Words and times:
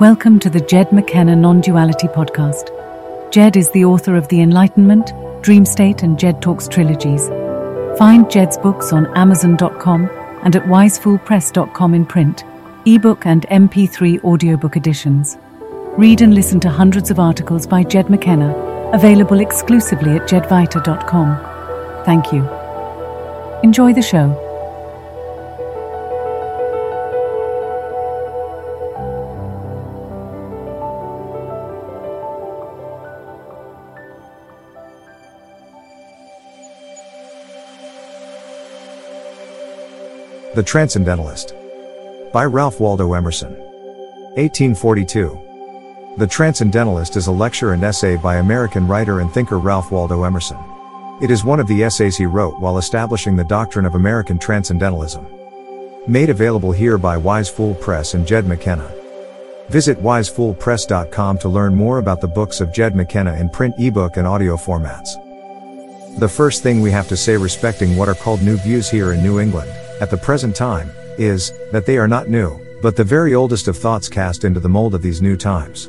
Welcome 0.00 0.40
to 0.40 0.50
the 0.50 0.60
Jed 0.60 0.92
McKenna 0.92 1.36
Non 1.36 1.60
Duality 1.60 2.08
Podcast. 2.08 2.70
Jed 3.32 3.56
is 3.56 3.70
the 3.70 3.84
author 3.84 4.16
of 4.16 4.26
The 4.26 4.40
Enlightenment, 4.40 5.12
Dream 5.42 5.64
State, 5.64 6.02
and 6.02 6.18
Jed 6.18 6.42
Talks 6.42 6.66
trilogies. 6.66 7.28
Find 7.96 8.28
Jed's 8.28 8.58
books 8.58 8.92
on 8.92 9.06
Amazon.com 9.16 10.10
and 10.42 10.56
at 10.56 10.64
wisefoolpress.com 10.64 11.94
in 11.94 12.06
print, 12.06 12.44
ebook, 12.86 13.24
and 13.24 13.46
MP3 13.50 14.24
audiobook 14.24 14.76
editions. 14.76 15.38
Read 15.96 16.22
and 16.22 16.34
listen 16.34 16.58
to 16.60 16.70
hundreds 16.70 17.12
of 17.12 17.20
articles 17.20 17.64
by 17.64 17.84
Jed 17.84 18.10
McKenna, 18.10 18.52
available 18.92 19.38
exclusively 19.38 20.16
at 20.16 20.28
jedvita.com. 20.28 22.04
Thank 22.04 22.32
you. 22.32 22.44
Enjoy 23.62 23.92
the 23.92 24.02
show. 24.02 24.43
The 40.54 40.62
Transcendentalist. 40.62 41.52
By 42.32 42.44
Ralph 42.44 42.78
Waldo 42.78 43.14
Emerson. 43.14 43.54
1842. 44.36 46.14
The 46.16 46.28
Transcendentalist 46.28 47.16
is 47.16 47.26
a 47.26 47.32
lecture 47.32 47.72
and 47.72 47.82
essay 47.82 48.16
by 48.16 48.36
American 48.36 48.86
writer 48.86 49.18
and 49.18 49.32
thinker 49.32 49.58
Ralph 49.58 49.90
Waldo 49.90 50.22
Emerson. 50.22 50.58
It 51.20 51.32
is 51.32 51.44
one 51.44 51.58
of 51.58 51.66
the 51.66 51.82
essays 51.82 52.16
he 52.16 52.26
wrote 52.26 52.60
while 52.60 52.78
establishing 52.78 53.34
the 53.34 53.42
doctrine 53.42 53.84
of 53.84 53.96
American 53.96 54.38
Transcendentalism. 54.38 55.26
Made 56.06 56.30
available 56.30 56.70
here 56.70 56.98
by 56.98 57.16
Wise 57.16 57.48
Fool 57.48 57.74
Press 57.74 58.14
and 58.14 58.24
Jed 58.24 58.46
McKenna. 58.46 58.88
Visit 59.70 60.00
wisefoolpress.com 60.00 61.38
to 61.38 61.48
learn 61.48 61.74
more 61.74 61.98
about 61.98 62.20
the 62.20 62.28
books 62.28 62.60
of 62.60 62.72
Jed 62.72 62.94
McKenna 62.94 63.34
in 63.34 63.50
print 63.50 63.74
ebook 63.80 64.18
and 64.18 64.26
audio 64.28 64.56
formats. 64.56 65.16
The 66.20 66.28
first 66.28 66.62
thing 66.62 66.80
we 66.80 66.92
have 66.92 67.08
to 67.08 67.16
say 67.16 67.36
respecting 67.36 67.96
what 67.96 68.08
are 68.08 68.14
called 68.14 68.40
new 68.40 68.56
views 68.58 68.88
here 68.88 69.14
in 69.14 69.20
New 69.20 69.40
England 69.40 69.68
at 70.04 70.10
the 70.10 70.16
present 70.18 70.54
time, 70.54 70.90
is, 71.16 71.54
that 71.72 71.86
they 71.86 71.96
are 71.96 72.06
not 72.06 72.28
new, 72.28 72.60
but 72.82 72.94
the 72.94 73.02
very 73.02 73.34
oldest 73.34 73.68
of 73.68 73.78
thoughts 73.78 74.06
cast 74.06 74.44
into 74.44 74.60
the 74.60 74.68
mold 74.68 74.94
of 74.94 75.00
these 75.00 75.22
new 75.22 75.34
times. 75.34 75.88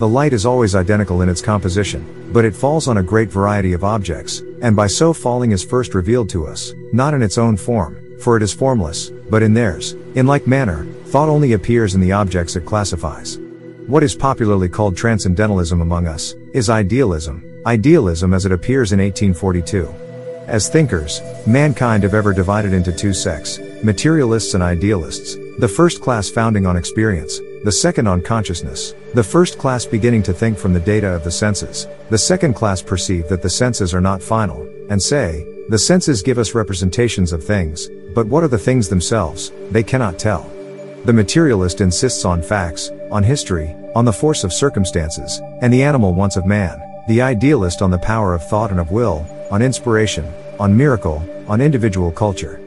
The 0.00 0.08
light 0.08 0.32
is 0.32 0.44
always 0.44 0.74
identical 0.74 1.22
in 1.22 1.28
its 1.28 1.40
composition, 1.40 2.02
but 2.32 2.44
it 2.44 2.56
falls 2.56 2.88
on 2.88 2.98
a 2.98 3.04
great 3.04 3.28
variety 3.30 3.72
of 3.72 3.84
objects, 3.84 4.42
and 4.62 4.74
by 4.74 4.88
so 4.88 5.12
falling 5.12 5.52
is 5.52 5.62
first 5.62 5.94
revealed 5.94 6.28
to 6.30 6.44
us, 6.44 6.72
not 6.92 7.14
in 7.14 7.22
its 7.22 7.38
own 7.38 7.56
form, 7.56 8.18
for 8.18 8.36
it 8.36 8.42
is 8.42 8.52
formless, 8.52 9.10
but 9.30 9.44
in 9.44 9.54
theirs. 9.54 9.92
In 10.16 10.26
like 10.26 10.48
manner, 10.48 10.84
thought 11.06 11.28
only 11.28 11.52
appears 11.52 11.94
in 11.94 12.00
the 12.00 12.10
objects 12.10 12.56
it 12.56 12.66
classifies. 12.66 13.38
What 13.86 14.02
is 14.02 14.16
popularly 14.16 14.68
called 14.68 14.96
transcendentalism 14.96 15.80
among 15.80 16.08
us, 16.08 16.34
is 16.52 16.68
idealism, 16.68 17.62
idealism 17.64 18.34
as 18.34 18.44
it 18.44 18.50
appears 18.50 18.90
in 18.90 18.98
1842. 18.98 20.11
As 20.48 20.68
thinkers, 20.68 21.20
mankind 21.46 22.02
have 22.02 22.14
ever 22.14 22.32
divided 22.32 22.72
into 22.72 22.92
two 22.92 23.14
sects, 23.14 23.60
materialists 23.84 24.54
and 24.54 24.62
idealists, 24.62 25.36
the 25.58 25.68
first 25.68 26.00
class 26.00 26.28
founding 26.28 26.66
on 26.66 26.76
experience, 26.76 27.40
the 27.64 27.70
second 27.70 28.08
on 28.08 28.22
consciousness, 28.22 28.92
the 29.14 29.22
first 29.22 29.56
class 29.56 29.86
beginning 29.86 30.22
to 30.24 30.32
think 30.32 30.58
from 30.58 30.72
the 30.72 30.80
data 30.80 31.06
of 31.06 31.22
the 31.22 31.30
senses, 31.30 31.86
the 32.10 32.18
second 32.18 32.54
class 32.54 32.82
perceive 32.82 33.28
that 33.28 33.40
the 33.40 33.48
senses 33.48 33.94
are 33.94 34.00
not 34.00 34.20
final, 34.20 34.68
and 34.90 35.00
say, 35.00 35.46
the 35.68 35.78
senses 35.78 36.22
give 36.22 36.38
us 36.38 36.54
representations 36.54 37.32
of 37.32 37.44
things, 37.44 37.88
but 38.12 38.26
what 38.26 38.42
are 38.42 38.48
the 38.48 38.58
things 38.58 38.88
themselves, 38.88 39.52
they 39.70 39.84
cannot 39.84 40.18
tell. 40.18 40.42
The 41.04 41.12
materialist 41.12 41.80
insists 41.80 42.24
on 42.24 42.42
facts, 42.42 42.90
on 43.12 43.22
history, 43.22 43.76
on 43.94 44.04
the 44.04 44.12
force 44.12 44.42
of 44.42 44.52
circumstances, 44.52 45.40
and 45.60 45.72
the 45.72 45.84
animal 45.84 46.14
wants 46.14 46.36
of 46.36 46.46
man, 46.46 46.80
the 47.06 47.22
idealist 47.22 47.80
on 47.80 47.90
the 47.90 47.98
power 47.98 48.34
of 48.34 48.46
thought 48.48 48.70
and 48.70 48.80
of 48.80 48.90
will, 48.90 49.24
on 49.52 49.60
inspiration, 49.60 50.24
on 50.58 50.74
miracle, 50.74 51.22
on 51.46 51.60
individual 51.60 52.10
culture. 52.10 52.58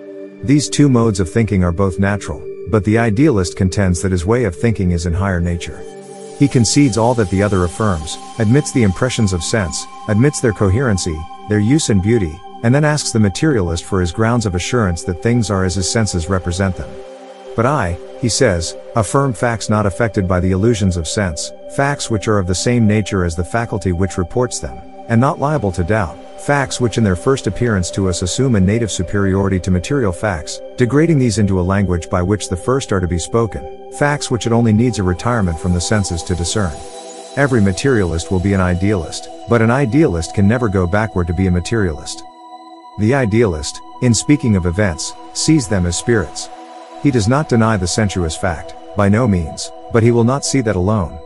These 0.43 0.69
two 0.69 0.87
modes 0.87 1.19
of 1.19 1.27
thinking 1.27 1.63
are 1.63 1.71
both 1.71 1.97
natural, 1.97 2.43
but 2.69 2.83
the 2.83 2.99
idealist 2.99 3.57
contends 3.57 4.03
that 4.03 4.11
his 4.11 4.23
way 4.23 4.43
of 4.43 4.55
thinking 4.55 4.91
is 4.91 5.07
in 5.07 5.13
higher 5.13 5.41
nature. 5.41 5.81
He 6.37 6.47
concedes 6.47 6.95
all 6.95 7.15
that 7.15 7.31
the 7.31 7.41
other 7.41 7.63
affirms, 7.63 8.19
admits 8.37 8.71
the 8.71 8.83
impressions 8.83 9.33
of 9.33 9.43
sense, 9.43 9.87
admits 10.09 10.39
their 10.39 10.53
coherency, 10.53 11.17
their 11.49 11.59
use 11.59 11.89
and 11.89 12.03
beauty, 12.03 12.39
and 12.61 12.73
then 12.73 12.85
asks 12.85 13.11
the 13.11 13.19
materialist 13.19 13.83
for 13.83 13.99
his 13.99 14.11
grounds 14.11 14.45
of 14.45 14.53
assurance 14.53 15.03
that 15.05 15.23
things 15.23 15.49
are 15.49 15.65
as 15.65 15.73
his 15.73 15.89
senses 15.89 16.29
represent 16.29 16.75
them. 16.75 16.89
But 17.55 17.65
I, 17.65 17.97
he 18.21 18.29
says, 18.29 18.77
affirm 18.95 19.33
facts 19.33 19.71
not 19.71 19.87
affected 19.87 20.27
by 20.27 20.39
the 20.39 20.51
illusions 20.51 20.97
of 20.97 21.07
sense, 21.07 21.51
facts 21.75 22.11
which 22.11 22.27
are 22.27 22.37
of 22.37 22.45
the 22.45 22.53
same 22.53 22.85
nature 22.85 23.25
as 23.25 23.35
the 23.35 23.43
faculty 23.43 23.91
which 23.91 24.19
reports 24.19 24.59
them, 24.59 24.77
and 25.07 25.19
not 25.19 25.39
liable 25.39 25.71
to 25.71 25.83
doubt. 25.83 26.24
Facts 26.45 26.79
which 26.79 26.99
in 26.99 27.03
their 27.03 27.15
first 27.15 27.47
appearance 27.47 27.89
to 27.89 28.07
us 28.07 28.21
assume 28.21 28.53
a 28.53 28.59
native 28.59 28.91
superiority 28.91 29.59
to 29.61 29.71
material 29.71 30.11
facts, 30.11 30.61
degrading 30.77 31.17
these 31.17 31.39
into 31.39 31.59
a 31.59 31.69
language 31.73 32.07
by 32.07 32.21
which 32.21 32.49
the 32.49 32.55
first 32.55 32.91
are 32.91 32.99
to 32.99 33.07
be 33.07 33.17
spoken, 33.17 33.91
facts 33.93 34.29
which 34.29 34.45
it 34.45 34.53
only 34.53 34.71
needs 34.71 34.99
a 34.99 35.03
retirement 35.03 35.59
from 35.59 35.73
the 35.73 35.81
senses 35.81 36.21
to 36.21 36.35
discern. 36.35 36.71
Every 37.35 37.59
materialist 37.61 38.29
will 38.29 38.39
be 38.39 38.53
an 38.53 38.61
idealist, 38.61 39.27
but 39.49 39.63
an 39.63 39.71
idealist 39.71 40.35
can 40.35 40.47
never 40.47 40.69
go 40.69 40.85
backward 40.85 41.25
to 41.27 41.33
be 41.33 41.47
a 41.47 41.51
materialist. 41.51 42.21
The 42.99 43.15
idealist, 43.15 43.81
in 44.03 44.13
speaking 44.13 44.55
of 44.55 44.67
events, 44.67 45.13
sees 45.33 45.67
them 45.67 45.87
as 45.87 45.97
spirits. 45.97 46.47
He 47.01 47.09
does 47.09 47.27
not 47.27 47.49
deny 47.49 47.75
the 47.75 47.87
sensuous 47.87 48.37
fact, 48.37 48.75
by 48.95 49.09
no 49.09 49.27
means, 49.27 49.71
but 49.91 50.03
he 50.03 50.11
will 50.11 50.23
not 50.23 50.45
see 50.45 50.61
that 50.61 50.75
alone. 50.75 51.17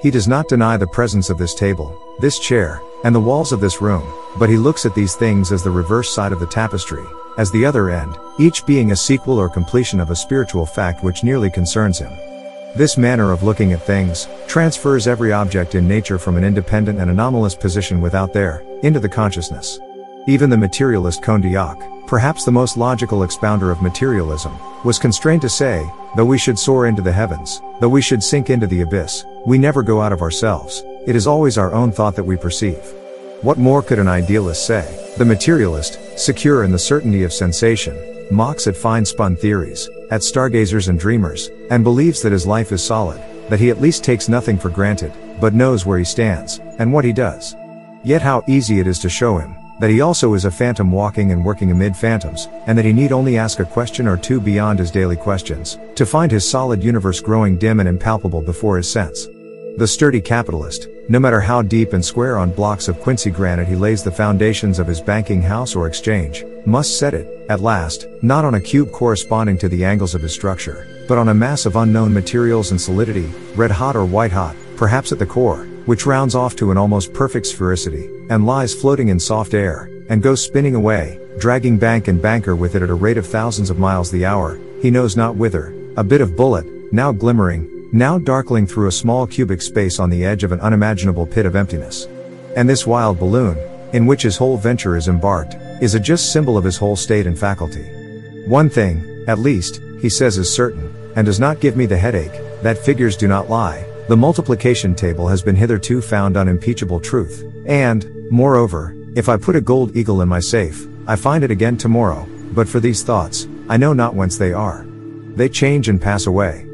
He 0.00 0.12
does 0.12 0.28
not 0.28 0.48
deny 0.48 0.76
the 0.76 0.86
presence 0.86 1.28
of 1.28 1.38
this 1.38 1.54
table, 1.54 1.92
this 2.20 2.38
chair, 2.38 2.80
and 3.02 3.12
the 3.12 3.20
walls 3.20 3.50
of 3.50 3.60
this 3.60 3.82
room, 3.82 4.06
but 4.38 4.48
he 4.48 4.56
looks 4.56 4.86
at 4.86 4.94
these 4.94 5.16
things 5.16 5.50
as 5.50 5.64
the 5.64 5.70
reverse 5.70 6.08
side 6.14 6.30
of 6.30 6.38
the 6.38 6.46
tapestry, 6.46 7.04
as 7.36 7.50
the 7.50 7.66
other 7.66 7.90
end, 7.90 8.16
each 8.38 8.64
being 8.64 8.92
a 8.92 8.96
sequel 8.96 9.38
or 9.38 9.48
completion 9.48 9.98
of 9.98 10.10
a 10.10 10.16
spiritual 10.16 10.66
fact 10.66 11.02
which 11.02 11.24
nearly 11.24 11.50
concerns 11.50 11.98
him. 11.98 12.12
This 12.76 12.96
manner 12.96 13.32
of 13.32 13.42
looking 13.42 13.72
at 13.72 13.82
things 13.82 14.28
transfers 14.46 15.08
every 15.08 15.32
object 15.32 15.74
in 15.74 15.88
nature 15.88 16.18
from 16.18 16.36
an 16.36 16.44
independent 16.44 17.00
and 17.00 17.10
anomalous 17.10 17.56
position 17.56 18.00
without 18.00 18.32
there, 18.32 18.62
into 18.84 19.00
the 19.00 19.08
consciousness. 19.08 19.80
Even 20.28 20.48
the 20.48 20.56
materialist 20.56 21.22
Condillac, 21.22 22.06
perhaps 22.06 22.44
the 22.44 22.52
most 22.52 22.76
logical 22.76 23.24
expounder 23.24 23.72
of 23.72 23.82
materialism, 23.82 24.56
was 24.84 24.98
constrained 24.98 25.42
to 25.42 25.48
say, 25.48 25.90
though 26.16 26.24
we 26.24 26.38
should 26.38 26.58
soar 26.58 26.86
into 26.86 27.02
the 27.02 27.12
heavens, 27.12 27.60
though 27.80 27.88
we 27.88 28.02
should 28.02 28.22
sink 28.22 28.50
into 28.50 28.66
the 28.66 28.80
abyss, 28.80 29.24
we 29.46 29.58
never 29.58 29.82
go 29.82 30.00
out 30.00 30.12
of 30.12 30.22
ourselves, 30.22 30.82
it 31.06 31.16
is 31.16 31.26
always 31.26 31.58
our 31.58 31.72
own 31.72 31.92
thought 31.92 32.16
that 32.16 32.24
we 32.24 32.36
perceive. 32.36 32.82
What 33.42 33.58
more 33.58 33.82
could 33.82 33.98
an 33.98 34.08
idealist 34.08 34.66
say? 34.66 35.14
The 35.16 35.24
materialist, 35.24 36.18
secure 36.18 36.64
in 36.64 36.72
the 36.72 36.78
certainty 36.78 37.22
of 37.22 37.32
sensation, 37.32 37.96
mocks 38.30 38.66
at 38.66 38.76
fine 38.76 39.04
spun 39.04 39.36
theories, 39.36 39.88
at 40.10 40.22
stargazers 40.22 40.88
and 40.88 40.98
dreamers, 40.98 41.50
and 41.70 41.84
believes 41.84 42.22
that 42.22 42.32
his 42.32 42.46
life 42.46 42.72
is 42.72 42.82
solid, 42.82 43.20
that 43.48 43.60
he 43.60 43.70
at 43.70 43.80
least 43.80 44.04
takes 44.04 44.28
nothing 44.28 44.58
for 44.58 44.70
granted, 44.70 45.12
but 45.40 45.54
knows 45.54 45.86
where 45.86 45.98
he 45.98 46.04
stands, 46.04 46.58
and 46.78 46.92
what 46.92 47.04
he 47.04 47.12
does. 47.12 47.54
Yet 48.02 48.22
how 48.22 48.42
easy 48.46 48.80
it 48.80 48.86
is 48.86 48.98
to 49.00 49.08
show 49.08 49.38
him, 49.38 49.54
that 49.80 49.90
he 49.90 50.00
also 50.00 50.34
is 50.34 50.44
a 50.44 50.50
phantom 50.50 50.90
walking 50.90 51.32
and 51.32 51.44
working 51.44 51.70
amid 51.70 51.96
phantoms, 51.96 52.48
and 52.66 52.76
that 52.76 52.84
he 52.84 52.92
need 52.92 53.12
only 53.12 53.38
ask 53.38 53.60
a 53.60 53.64
question 53.64 54.06
or 54.08 54.16
two 54.16 54.40
beyond 54.40 54.78
his 54.78 54.90
daily 54.90 55.16
questions, 55.16 55.78
to 55.94 56.06
find 56.06 56.32
his 56.32 56.48
solid 56.48 56.82
universe 56.82 57.20
growing 57.20 57.56
dim 57.56 57.80
and 57.80 57.88
impalpable 57.88 58.42
before 58.42 58.76
his 58.76 58.90
sense. 58.90 59.26
The 59.78 59.86
sturdy 59.86 60.20
capitalist, 60.20 60.88
no 61.08 61.20
matter 61.20 61.40
how 61.40 61.62
deep 61.62 61.92
and 61.92 62.04
square 62.04 62.36
on 62.36 62.50
blocks 62.50 62.88
of 62.88 63.00
Quincy 63.00 63.30
granite 63.30 63.68
he 63.68 63.76
lays 63.76 64.02
the 64.02 64.10
foundations 64.10 64.80
of 64.80 64.88
his 64.88 65.00
banking 65.00 65.40
house 65.40 65.76
or 65.76 65.86
exchange, 65.86 66.44
must 66.66 66.98
set 66.98 67.14
it, 67.14 67.46
at 67.48 67.60
last, 67.60 68.06
not 68.20 68.44
on 68.44 68.56
a 68.56 68.60
cube 68.60 68.90
corresponding 68.90 69.56
to 69.58 69.68
the 69.68 69.84
angles 69.84 70.16
of 70.16 70.22
his 70.22 70.34
structure, 70.34 71.04
but 71.06 71.16
on 71.16 71.28
a 71.28 71.34
mass 71.34 71.64
of 71.64 71.76
unknown 71.76 72.12
materials 72.12 72.72
and 72.72 72.80
solidity, 72.80 73.30
red 73.54 73.70
hot 73.70 73.94
or 73.94 74.04
white 74.04 74.32
hot, 74.32 74.56
perhaps 74.76 75.12
at 75.12 75.20
the 75.20 75.26
core, 75.26 75.67
which 75.88 76.04
rounds 76.04 76.34
off 76.34 76.54
to 76.54 76.70
an 76.70 76.76
almost 76.76 77.14
perfect 77.14 77.46
sphericity, 77.46 78.10
and 78.28 78.44
lies 78.44 78.74
floating 78.74 79.08
in 79.08 79.18
soft 79.18 79.54
air, 79.54 79.88
and 80.10 80.22
goes 80.22 80.44
spinning 80.44 80.74
away, 80.74 81.18
dragging 81.38 81.78
bank 81.78 82.08
and 82.08 82.20
banker 82.20 82.54
with 82.54 82.74
it 82.74 82.82
at 82.82 82.90
a 82.90 82.94
rate 82.94 83.16
of 83.16 83.26
thousands 83.26 83.70
of 83.70 83.78
miles 83.78 84.10
the 84.10 84.26
hour, 84.26 84.60
he 84.82 84.90
knows 84.90 85.16
not 85.16 85.34
whither, 85.34 85.72
a 85.96 86.04
bit 86.04 86.20
of 86.20 86.36
bullet, 86.36 86.66
now 86.92 87.10
glimmering, 87.10 87.88
now 87.90 88.18
darkling 88.18 88.66
through 88.66 88.88
a 88.88 88.92
small 88.92 89.26
cubic 89.26 89.62
space 89.62 89.98
on 89.98 90.10
the 90.10 90.26
edge 90.26 90.44
of 90.44 90.52
an 90.52 90.60
unimaginable 90.60 91.24
pit 91.24 91.46
of 91.46 91.56
emptiness. 91.56 92.06
And 92.54 92.68
this 92.68 92.86
wild 92.86 93.18
balloon, 93.18 93.56
in 93.94 94.04
which 94.04 94.20
his 94.20 94.36
whole 94.36 94.58
venture 94.58 94.94
is 94.94 95.08
embarked, 95.08 95.54
is 95.80 95.94
a 95.94 96.00
just 96.00 96.34
symbol 96.34 96.58
of 96.58 96.64
his 96.64 96.76
whole 96.76 96.96
state 96.96 97.26
and 97.26 97.38
faculty. 97.38 97.84
One 98.46 98.68
thing, 98.68 99.24
at 99.26 99.38
least, 99.38 99.80
he 100.02 100.10
says 100.10 100.36
is 100.36 100.52
certain, 100.52 100.94
and 101.16 101.24
does 101.24 101.40
not 101.40 101.60
give 101.60 101.78
me 101.78 101.86
the 101.86 101.96
headache, 101.96 102.38
that 102.60 102.76
figures 102.76 103.16
do 103.16 103.26
not 103.26 103.48
lie, 103.48 103.87
the 104.08 104.16
multiplication 104.16 104.94
table 104.94 105.28
has 105.28 105.42
been 105.42 105.54
hitherto 105.54 106.00
found 106.00 106.36
unimpeachable 106.36 106.98
truth, 106.98 107.44
and, 107.66 108.10
moreover, 108.30 108.96
if 109.14 109.28
I 109.28 109.36
put 109.36 109.54
a 109.54 109.60
gold 109.60 109.94
eagle 109.96 110.22
in 110.22 110.28
my 110.28 110.40
safe, 110.40 110.86
I 111.06 111.14
find 111.14 111.44
it 111.44 111.50
again 111.50 111.76
tomorrow, 111.76 112.26
but 112.52 112.68
for 112.68 112.80
these 112.80 113.02
thoughts, 113.02 113.46
I 113.68 113.76
know 113.76 113.92
not 113.92 114.14
whence 114.14 114.38
they 114.38 114.54
are. 114.54 114.86
They 115.36 115.48
change 115.50 115.88
and 115.88 116.00
pass 116.00 116.26
away. 116.26 116.64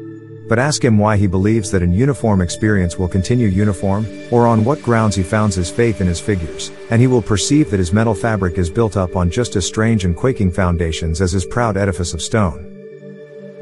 but 0.47 0.59
ask 0.59 0.83
him 0.83 0.97
why 0.97 1.17
he 1.17 1.27
believes 1.27 1.71
that 1.71 1.81
an 1.81 1.93
uniform 1.93 2.41
experience 2.41 2.97
will 2.97 3.07
continue 3.07 3.47
uniform, 3.47 4.05
or 4.31 4.45
on 4.47 4.63
what 4.63 4.81
grounds 4.81 5.15
he 5.15 5.23
founds 5.23 5.55
his 5.55 5.71
faith 5.71 6.01
in 6.01 6.07
his 6.07 6.21
figures, 6.21 6.71
and 6.91 7.01
he 7.01 7.07
will 7.07 7.21
perceive 7.21 7.71
that 7.71 7.79
his 7.79 7.93
mental 7.93 8.13
fabric 8.13 8.57
is 8.57 8.69
built 8.69 8.95
up 8.95 9.15
on 9.15 9.29
just 9.29 9.55
as 9.55 9.65
strange 9.65 10.05
and 10.05 10.15
quaking 10.15 10.51
foundations 10.51 11.21
as 11.21 11.31
his 11.31 11.45
proud 11.45 11.77
edifice 11.77 12.13
of 12.13 12.21
stone. 12.21 12.74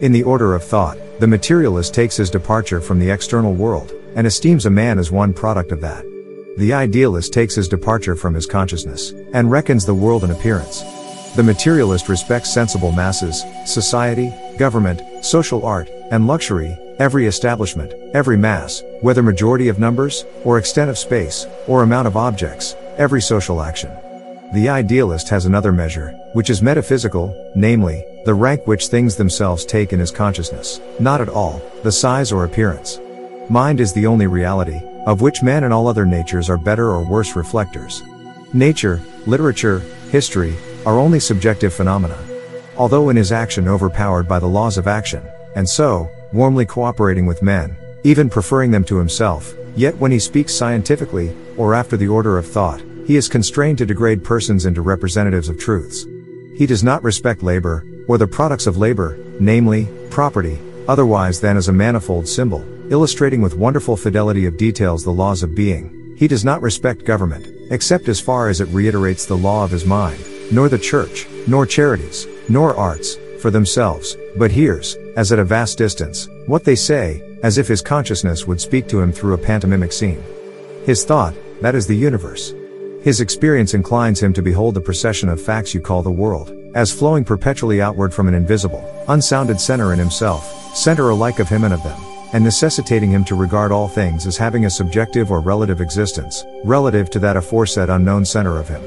In 0.03 0.11
the 0.11 0.23
order 0.23 0.53
of 0.53 0.65
thought, 0.65 0.97
the 1.21 1.27
materialist 1.27 1.93
takes 1.93 2.17
his 2.17 2.29
departure 2.29 2.81
from 2.81 2.99
the 2.99 3.09
external 3.09 3.53
world, 3.53 3.93
and 4.17 4.27
esteems 4.27 4.65
a 4.65 4.69
man 4.69 4.99
as 4.99 5.11
one 5.11 5.31
product 5.31 5.71
of 5.71 5.79
that. 5.79 6.03
The 6.57 6.73
idealist 6.73 7.31
takes 7.31 7.55
his 7.55 7.69
departure 7.69 8.17
from 8.17 8.33
his 8.33 8.45
consciousness, 8.45 9.13
and 9.31 9.49
reckons 9.49 9.85
the 9.85 9.93
world 9.93 10.25
an 10.25 10.31
appearance. 10.31 10.81
The 11.37 11.43
materialist 11.43 12.09
respects 12.09 12.53
sensible 12.53 12.91
masses, 12.91 13.45
society, 13.65 14.33
government, 14.57 15.01
social 15.23 15.65
art, 15.65 15.89
and 16.11 16.27
luxury, 16.27 16.77
every 16.99 17.25
establishment, 17.25 17.93
every 18.13 18.35
mass, 18.35 18.83
whether 18.99 19.23
majority 19.23 19.69
of 19.69 19.79
numbers, 19.79 20.25
or 20.43 20.57
extent 20.57 20.89
of 20.89 20.97
space, 20.97 21.47
or 21.65 21.81
amount 21.81 22.07
of 22.07 22.17
objects, 22.17 22.75
every 22.97 23.21
social 23.21 23.61
action. 23.61 23.89
The 24.51 24.69
idealist 24.69 25.29
has 25.29 25.45
another 25.45 25.71
measure, 25.71 26.11
which 26.33 26.49
is 26.49 26.61
metaphysical, 26.61 27.51
namely, 27.55 28.05
the 28.25 28.33
rank 28.33 28.67
which 28.67 28.87
things 28.87 29.15
themselves 29.15 29.65
take 29.65 29.93
in 29.93 29.99
his 29.99 30.11
consciousness, 30.11 30.79
not 30.99 31.21
at 31.21 31.29
all, 31.29 31.61
the 31.83 31.91
size 31.91 32.31
or 32.31 32.43
appearance. 32.43 32.99
Mind 33.49 33.79
is 33.79 33.93
the 33.93 34.05
only 34.05 34.27
reality, 34.27 34.81
of 35.05 35.21
which 35.21 35.41
man 35.41 35.63
and 35.63 35.73
all 35.73 35.87
other 35.87 36.05
natures 36.05 36.49
are 36.49 36.57
better 36.57 36.89
or 36.89 37.03
worse 37.03 37.35
reflectors. 37.35 38.03
Nature, 38.53 39.01
literature, 39.25 39.79
history, 40.11 40.55
are 40.85 40.99
only 40.99 41.19
subjective 41.19 41.73
phenomena. 41.73 42.17
Although 42.77 43.09
in 43.09 43.15
his 43.15 43.31
action 43.31 43.67
overpowered 43.67 44.27
by 44.27 44.39
the 44.39 44.47
laws 44.47 44.77
of 44.77 44.87
action, 44.87 45.23
and 45.55 45.67
so, 45.67 46.09
warmly 46.31 46.65
cooperating 46.65 47.25
with 47.25 47.41
men, 47.41 47.75
even 48.03 48.29
preferring 48.29 48.71
them 48.71 48.83
to 48.83 48.97
himself, 48.97 49.53
yet 49.75 49.97
when 49.97 50.11
he 50.11 50.19
speaks 50.19 50.53
scientifically, 50.53 51.35
or 51.57 51.73
after 51.73 51.97
the 51.97 52.07
order 52.07 52.37
of 52.37 52.45
thought, 52.45 52.81
he 53.05 53.15
is 53.15 53.27
constrained 53.27 53.77
to 53.77 53.85
degrade 53.85 54.23
persons 54.23 54.65
into 54.65 54.81
representatives 54.81 55.49
of 55.49 55.59
truths. 55.59 56.05
He 56.55 56.65
does 56.65 56.83
not 56.83 57.03
respect 57.03 57.43
labor, 57.43 57.85
or 58.07 58.17
the 58.17 58.27
products 58.27 58.67
of 58.67 58.77
labor, 58.77 59.17
namely, 59.39 59.87
property, 60.09 60.59
otherwise 60.87 61.39
than 61.41 61.57
as 61.57 61.67
a 61.67 61.73
manifold 61.73 62.27
symbol, 62.27 62.63
illustrating 62.91 63.41
with 63.41 63.57
wonderful 63.57 63.97
fidelity 63.97 64.45
of 64.45 64.57
details 64.57 65.03
the 65.03 65.11
laws 65.11 65.43
of 65.43 65.55
being. 65.55 66.15
He 66.17 66.27
does 66.27 66.45
not 66.45 66.61
respect 66.61 67.05
government, 67.05 67.47
except 67.71 68.07
as 68.07 68.19
far 68.19 68.49
as 68.49 68.61
it 68.61 68.67
reiterates 68.69 69.25
the 69.25 69.37
law 69.37 69.63
of 69.63 69.71
his 69.71 69.85
mind, 69.85 70.23
nor 70.51 70.69
the 70.69 70.77
church, 70.77 71.27
nor 71.47 71.65
charities, 71.65 72.27
nor 72.49 72.75
arts, 72.75 73.17
for 73.41 73.51
themselves, 73.51 74.15
but 74.37 74.51
hears, 74.51 74.95
as 75.17 75.31
at 75.31 75.39
a 75.39 75.43
vast 75.43 75.77
distance, 75.77 76.29
what 76.47 76.63
they 76.63 76.75
say, 76.75 77.37
as 77.43 77.57
if 77.57 77.67
his 77.67 77.81
consciousness 77.81 78.47
would 78.47 78.61
speak 78.61 78.87
to 78.87 79.01
him 79.01 79.11
through 79.11 79.33
a 79.33 79.37
pantomimic 79.37 79.91
scene. 79.91 80.23
His 80.85 81.03
thought, 81.03 81.33
that 81.61 81.75
is 81.75 81.87
the 81.87 81.95
universe. 81.95 82.53
His 83.03 83.19
experience 83.19 83.73
inclines 83.73 84.23
him 84.23 84.31
to 84.31 84.41
behold 84.41 84.75
the 84.75 84.79
procession 84.79 85.27
of 85.27 85.41
facts 85.41 85.73
you 85.73 85.81
call 85.81 86.01
the 86.01 86.09
world, 86.09 86.53
as 86.73 86.89
flowing 86.89 87.25
perpetually 87.25 87.81
outward 87.81 88.13
from 88.13 88.29
an 88.29 88.33
invisible, 88.33 88.81
unsounded 89.09 89.59
center 89.59 89.91
in 89.91 89.99
himself, 89.99 90.73
center 90.73 91.09
alike 91.09 91.39
of 91.39 91.49
him 91.49 91.65
and 91.65 91.73
of 91.73 91.83
them, 91.83 92.01
and 92.31 92.41
necessitating 92.41 93.11
him 93.11 93.25
to 93.25 93.35
regard 93.35 93.73
all 93.73 93.89
things 93.89 94.25
as 94.25 94.37
having 94.37 94.65
a 94.65 94.69
subjective 94.69 95.31
or 95.31 95.41
relative 95.41 95.81
existence, 95.81 96.45
relative 96.63 97.09
to 97.09 97.19
that 97.19 97.35
aforesaid 97.35 97.89
unknown 97.89 98.23
center 98.23 98.57
of 98.57 98.69
him. 98.69 98.81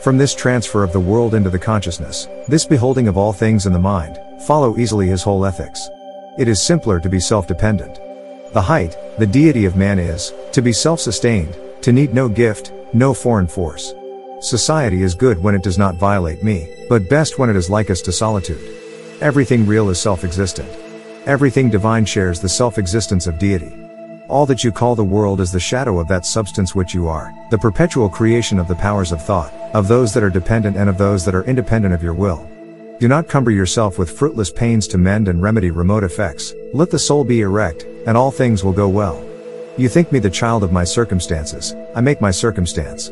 From 0.00 0.18
this 0.18 0.34
transfer 0.34 0.82
of 0.82 0.92
the 0.92 0.98
world 0.98 1.32
into 1.32 1.50
the 1.50 1.58
consciousness, 1.58 2.26
this 2.48 2.66
beholding 2.66 3.06
of 3.06 3.16
all 3.16 3.32
things 3.32 3.64
in 3.64 3.72
the 3.72 3.78
mind, 3.78 4.18
follow 4.44 4.76
easily 4.76 5.06
his 5.06 5.22
whole 5.22 5.46
ethics. 5.46 5.88
It 6.36 6.48
is 6.48 6.60
simpler 6.60 6.98
to 6.98 7.08
be 7.08 7.20
self-dependent. 7.20 8.00
The 8.54 8.62
height, 8.62 8.96
the 9.18 9.26
deity 9.26 9.66
of 9.66 9.76
man 9.76 10.00
is, 10.00 10.32
to 10.50 10.60
be 10.60 10.72
self-sustained, 10.72 11.56
to 11.82 11.92
need 11.92 12.12
no 12.12 12.28
gift, 12.28 12.72
no 12.92 13.14
foreign 13.14 13.46
force. 13.46 13.94
Society 14.40 15.02
is 15.02 15.14
good 15.14 15.42
when 15.42 15.54
it 15.54 15.62
does 15.62 15.78
not 15.78 15.96
violate 15.96 16.42
me, 16.42 16.68
but 16.88 17.08
best 17.08 17.38
when 17.38 17.50
it 17.50 17.56
is 17.56 17.70
like 17.70 17.90
us 17.90 18.00
to 18.02 18.12
solitude. 18.12 18.76
Everything 19.20 19.66
real 19.66 19.90
is 19.90 20.00
self-existent. 20.00 20.68
Everything 21.26 21.68
divine 21.68 22.04
shares 22.04 22.40
the 22.40 22.48
self-existence 22.48 23.26
of 23.26 23.38
deity. 23.38 23.72
All 24.28 24.46
that 24.46 24.64
you 24.64 24.72
call 24.72 24.94
the 24.94 25.04
world 25.04 25.40
is 25.40 25.52
the 25.52 25.60
shadow 25.60 25.98
of 25.98 26.08
that 26.08 26.24
substance 26.24 26.74
which 26.74 26.94
you 26.94 27.06
are, 27.06 27.34
the 27.50 27.58
perpetual 27.58 28.08
creation 28.08 28.58
of 28.58 28.68
the 28.68 28.76
powers 28.76 29.12
of 29.12 29.22
thought, 29.22 29.52
of 29.74 29.88
those 29.88 30.14
that 30.14 30.22
are 30.22 30.30
dependent 30.30 30.76
and 30.76 30.88
of 30.88 30.98
those 30.98 31.24
that 31.24 31.34
are 31.34 31.44
independent 31.44 31.92
of 31.92 32.02
your 32.02 32.14
will. 32.14 32.48
Do 32.98 33.08
not 33.08 33.28
cumber 33.28 33.50
yourself 33.50 33.98
with 33.98 34.10
fruitless 34.10 34.50
pains 34.50 34.86
to 34.88 34.98
mend 34.98 35.28
and 35.28 35.42
remedy 35.42 35.70
remote 35.70 36.04
effects, 36.04 36.54
let 36.72 36.90
the 36.90 36.98
soul 36.98 37.24
be 37.24 37.40
erect, 37.40 37.84
and 38.06 38.16
all 38.16 38.30
things 38.30 38.64
will 38.64 38.72
go 38.72 38.88
well. 38.88 39.29
You 39.80 39.88
think 39.88 40.12
me 40.12 40.18
the 40.18 40.28
child 40.28 40.62
of 40.62 40.72
my 40.72 40.84
circumstances, 40.84 41.74
I 41.94 42.02
make 42.02 42.20
my 42.20 42.30
circumstance. 42.30 43.08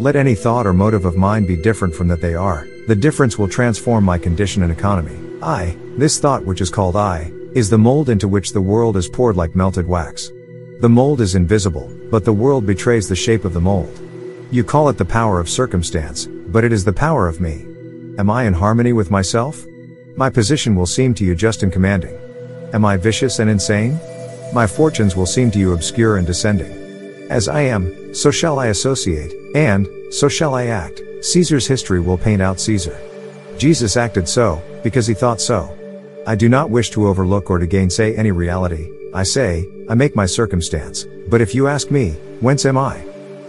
Let 0.00 0.16
any 0.16 0.34
thought 0.34 0.66
or 0.66 0.72
motive 0.72 1.04
of 1.04 1.14
mine 1.14 1.46
be 1.46 1.54
different 1.54 1.94
from 1.94 2.08
that 2.08 2.20
they 2.20 2.34
are, 2.34 2.66
the 2.88 2.96
difference 2.96 3.38
will 3.38 3.46
transform 3.46 4.02
my 4.02 4.18
condition 4.18 4.64
and 4.64 4.72
economy. 4.72 5.16
I, 5.40 5.76
this 5.96 6.18
thought 6.18 6.44
which 6.44 6.60
is 6.60 6.70
called 6.70 6.96
I, 6.96 7.30
is 7.54 7.70
the 7.70 7.78
mold 7.78 8.08
into 8.08 8.26
which 8.26 8.52
the 8.52 8.60
world 8.60 8.96
is 8.96 9.08
poured 9.08 9.36
like 9.36 9.54
melted 9.54 9.86
wax. 9.86 10.32
The 10.80 10.88
mold 10.88 11.20
is 11.20 11.36
invisible, 11.36 11.88
but 12.10 12.24
the 12.24 12.32
world 12.32 12.66
betrays 12.66 13.08
the 13.08 13.14
shape 13.14 13.44
of 13.44 13.54
the 13.54 13.60
mold. 13.60 13.96
You 14.50 14.64
call 14.64 14.88
it 14.88 14.98
the 14.98 15.04
power 15.04 15.38
of 15.38 15.48
circumstance, 15.48 16.26
but 16.26 16.64
it 16.64 16.72
is 16.72 16.84
the 16.84 16.92
power 16.92 17.28
of 17.28 17.40
me. 17.40 17.64
Am 18.18 18.28
I 18.28 18.46
in 18.46 18.54
harmony 18.54 18.92
with 18.92 19.12
myself? 19.12 19.64
My 20.16 20.30
position 20.30 20.74
will 20.74 20.84
seem 20.84 21.14
to 21.14 21.24
you 21.24 21.36
just 21.36 21.62
and 21.62 21.72
commanding. 21.72 22.18
Am 22.72 22.84
I 22.84 22.96
vicious 22.96 23.38
and 23.38 23.48
insane? 23.48 24.00
My 24.52 24.66
fortunes 24.66 25.14
will 25.14 25.26
seem 25.26 25.50
to 25.52 25.58
you 25.58 25.72
obscure 25.72 26.16
and 26.16 26.26
descending. 26.26 26.72
As 27.30 27.48
I 27.48 27.62
am, 27.62 28.14
so 28.14 28.30
shall 28.30 28.58
I 28.58 28.68
associate, 28.68 29.34
and, 29.54 29.86
so 30.10 30.28
shall 30.28 30.54
I 30.54 30.66
act. 30.66 31.02
Caesar's 31.22 31.66
history 31.66 32.00
will 32.00 32.18
paint 32.18 32.40
out 32.40 32.60
Caesar. 32.60 32.98
Jesus 33.58 33.96
acted 33.96 34.28
so, 34.28 34.62
because 34.82 35.06
he 35.06 35.14
thought 35.14 35.40
so. 35.40 35.74
I 36.26 36.34
do 36.34 36.48
not 36.48 36.70
wish 36.70 36.90
to 36.90 37.08
overlook 37.08 37.50
or 37.50 37.58
to 37.58 37.66
gainsay 37.66 38.14
any 38.16 38.30
reality, 38.30 38.90
I 39.14 39.22
say, 39.22 39.66
I 39.88 39.94
make 39.94 40.14
my 40.14 40.26
circumstance, 40.26 41.06
but 41.28 41.40
if 41.40 41.54
you 41.54 41.66
ask 41.66 41.90
me, 41.90 42.10
whence 42.40 42.66
am 42.66 42.76
I? 42.76 43.02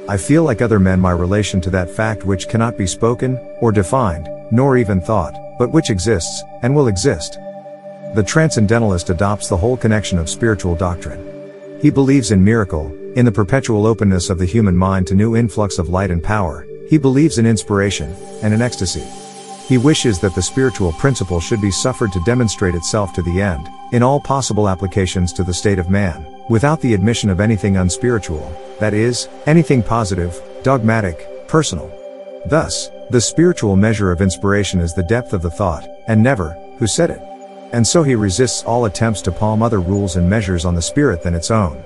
I 0.07 0.15
feel 0.15 0.43
like 0.43 0.61
other 0.61 0.79
men 0.79 0.99
my 0.99 1.11
relation 1.11 1.59
to 1.61 1.69
that 1.71 1.89
fact 1.89 2.23
which 2.23 2.47
cannot 2.47 2.77
be 2.77 2.87
spoken, 2.87 3.37
or 3.59 3.71
defined, 3.71 4.29
nor 4.51 4.77
even 4.77 5.01
thought, 5.01 5.35
but 5.59 5.71
which 5.71 5.89
exists, 5.89 6.43
and 6.61 6.73
will 6.73 6.87
exist. 6.87 7.37
The 8.15 8.23
transcendentalist 8.23 9.11
adopts 9.11 9.47
the 9.47 9.57
whole 9.57 9.77
connection 9.77 10.17
of 10.17 10.29
spiritual 10.29 10.75
doctrine. 10.75 11.79
He 11.79 11.91
believes 11.91 12.31
in 12.31 12.43
miracle, 12.43 12.91
in 13.15 13.23
the 13.23 13.31
perpetual 13.31 13.85
openness 13.85 14.31
of 14.31 14.39
the 14.39 14.45
human 14.45 14.75
mind 14.75 15.05
to 15.07 15.15
new 15.15 15.35
influx 15.35 15.77
of 15.77 15.89
light 15.89 16.09
and 16.09 16.23
power, 16.23 16.65
he 16.89 16.97
believes 16.97 17.37
in 17.37 17.45
inspiration, 17.45 18.15
and 18.41 18.51
in 18.51 18.63
ecstasy. 18.63 19.05
He 19.67 19.77
wishes 19.77 20.19
that 20.19 20.33
the 20.33 20.41
spiritual 20.41 20.91
principle 20.93 21.39
should 21.39 21.61
be 21.61 21.69
suffered 21.69 22.11
to 22.13 22.23
demonstrate 22.23 22.73
itself 22.73 23.13
to 23.13 23.21
the 23.21 23.43
end, 23.43 23.69
in 23.91 24.01
all 24.01 24.19
possible 24.19 24.67
applications 24.67 25.31
to 25.33 25.43
the 25.43 25.53
state 25.53 25.77
of 25.77 25.91
man, 25.91 26.25
without 26.49 26.81
the 26.81 26.95
admission 26.95 27.29
of 27.29 27.39
anything 27.39 27.77
unspiritual, 27.77 28.51
that 28.79 28.95
is, 28.95 29.29
anything 29.45 29.83
positive, 29.83 30.41
dogmatic, 30.63 31.47
personal. 31.47 31.91
Thus, 32.47 32.89
the 33.11 33.21
spiritual 33.21 33.75
measure 33.75 34.11
of 34.11 34.21
inspiration 34.21 34.79
is 34.79 34.95
the 34.95 35.03
depth 35.03 35.33
of 35.33 35.43
the 35.43 35.51
thought, 35.51 35.87
and 36.07 36.23
never, 36.23 36.57
who 36.79 36.87
said 36.87 37.11
it. 37.11 37.21
And 37.71 37.85
so 37.85 38.03
he 38.03 38.15
resists 38.15 38.63
all 38.63 38.85
attempts 38.85 39.21
to 39.23 39.31
palm 39.31 39.61
other 39.61 39.79
rules 39.79 40.15
and 40.15 40.29
measures 40.29 40.65
on 40.65 40.75
the 40.75 40.81
spirit 40.81 41.21
than 41.21 41.35
its 41.35 41.51
own. 41.51 41.83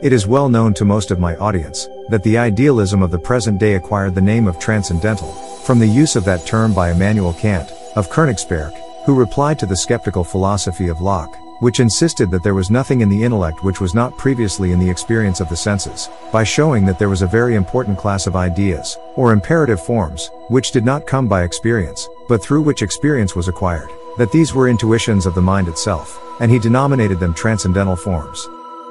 It 0.00 0.12
is 0.12 0.26
well 0.26 0.48
known 0.48 0.74
to 0.74 0.84
most 0.84 1.10
of 1.10 1.18
my 1.18 1.36
audience, 1.36 1.88
that 2.08 2.22
the 2.22 2.38
idealism 2.38 3.02
of 3.02 3.10
the 3.10 3.18
present 3.18 3.58
day 3.58 3.74
acquired 3.74 4.14
the 4.14 4.20
name 4.20 4.46
of 4.46 4.58
transcendental, 4.58 5.32
from 5.64 5.78
the 5.78 5.86
use 5.86 6.16
of 6.16 6.24
that 6.24 6.46
term 6.46 6.72
by 6.72 6.92
Immanuel 6.92 7.32
Kant, 7.34 7.72
of 7.96 8.08
Königsberg, 8.08 8.72
who 9.04 9.18
replied 9.18 9.58
to 9.58 9.66
the 9.66 9.76
skeptical 9.76 10.22
philosophy 10.22 10.88
of 10.88 11.00
Locke, 11.00 11.36
which 11.60 11.80
insisted 11.80 12.30
that 12.30 12.44
there 12.44 12.54
was 12.54 12.70
nothing 12.70 13.00
in 13.00 13.08
the 13.08 13.24
intellect 13.24 13.64
which 13.64 13.80
was 13.80 13.94
not 13.94 14.16
previously 14.16 14.70
in 14.70 14.78
the 14.78 14.88
experience 14.88 15.40
of 15.40 15.48
the 15.48 15.56
senses, 15.56 16.08
by 16.32 16.44
showing 16.44 16.86
that 16.86 16.98
there 16.98 17.08
was 17.08 17.22
a 17.22 17.26
very 17.26 17.56
important 17.56 17.98
class 17.98 18.26
of 18.26 18.36
ideas, 18.36 18.96
or 19.16 19.32
imperative 19.32 19.82
forms, 19.82 20.30
which 20.48 20.70
did 20.70 20.84
not 20.84 21.06
come 21.06 21.26
by 21.26 21.42
experience, 21.42 22.08
but 22.28 22.42
through 22.42 22.62
which 22.62 22.82
experience 22.82 23.34
was 23.34 23.48
acquired, 23.48 23.88
that 24.18 24.32
these 24.32 24.52
were 24.52 24.68
intuitions 24.68 25.24
of 25.24 25.34
the 25.34 25.40
mind 25.40 25.68
itself, 25.68 26.20
and 26.40 26.50
he 26.50 26.58
denominated 26.58 27.18
them 27.18 27.32
transcendental 27.32 27.96
forms. 27.96 28.48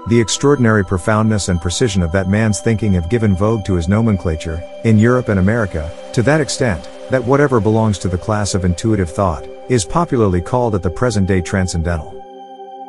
The 0.07 0.19
extraordinary 0.19 0.85
profoundness 0.85 1.49
and 1.49 1.61
precision 1.61 2.01
of 2.01 2.13
that 2.13 2.29
man's 2.29 2.61
thinking 2.61 2.93
have 2.93 3.09
given 3.09 3.35
vogue 3.35 3.65
to 3.65 3.73
his 3.73 3.89
nomenclature, 3.89 4.63
in 4.85 4.97
Europe 4.97 5.27
and 5.27 5.39
America, 5.39 5.91
to 6.13 6.23
that 6.23 6.39
extent, 6.39 6.89
that 7.11 7.23
whatever 7.23 7.59
belongs 7.59 7.97
to 7.99 8.07
the 8.07 8.17
class 8.17 8.55
of 8.55 8.63
intuitive 8.63 9.09
thought, 9.09 9.45
is 9.69 9.83
popularly 9.83 10.41
called 10.41 10.75
at 10.75 10.81
the 10.81 10.89
present 10.89 11.27
day 11.27 11.41
transcendental. 11.41 12.13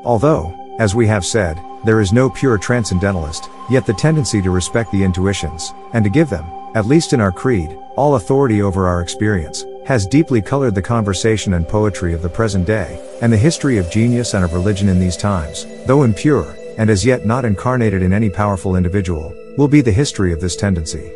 Although, 0.04 0.54
as 0.78 0.95
we 0.95 1.09
have 1.09 1.26
said, 1.26 1.61
there 1.85 2.00
is 2.00 2.12
no 2.12 2.30
pure 2.30 2.57
transcendentalist, 2.57 3.49
yet 3.68 3.85
the 3.85 3.95
tendency 3.95 4.40
to 4.42 4.50
respect 4.50 4.92
the 4.92 5.02
intuitions, 5.02 5.75
and 5.92 6.04
to 6.04 6.11
give 6.11 6.30
them, 6.30 6.47
at 6.76 6.87
least 6.87 7.12
in 7.12 7.21
our 7.21 7.33
creed, 7.33 7.76
all 7.97 8.14
authority 8.14 8.62
over 8.62 8.87
our 8.87 9.00
experience, 9.00 9.64
has 9.88 10.07
deeply 10.07 10.42
colored 10.42 10.75
the 10.75 10.83
conversation 10.83 11.54
and 11.54 11.66
poetry 11.66 12.12
of 12.12 12.21
the 12.21 12.28
present 12.28 12.66
day, 12.66 13.02
and 13.23 13.33
the 13.33 13.37
history 13.38 13.78
of 13.78 13.90
genius 13.90 14.35
and 14.35 14.45
of 14.45 14.52
religion 14.52 14.87
in 14.87 15.00
these 15.00 15.16
times, 15.16 15.64
though 15.87 16.02
impure, 16.02 16.54
and 16.76 16.90
as 16.90 17.07
yet 17.07 17.25
not 17.25 17.42
incarnated 17.42 18.02
in 18.02 18.12
any 18.12 18.28
powerful 18.28 18.76
individual, 18.76 19.35
will 19.57 19.66
be 19.66 19.80
the 19.80 19.90
history 19.90 20.30
of 20.30 20.42
this 20.42 20.57
tendency. 20.57 21.11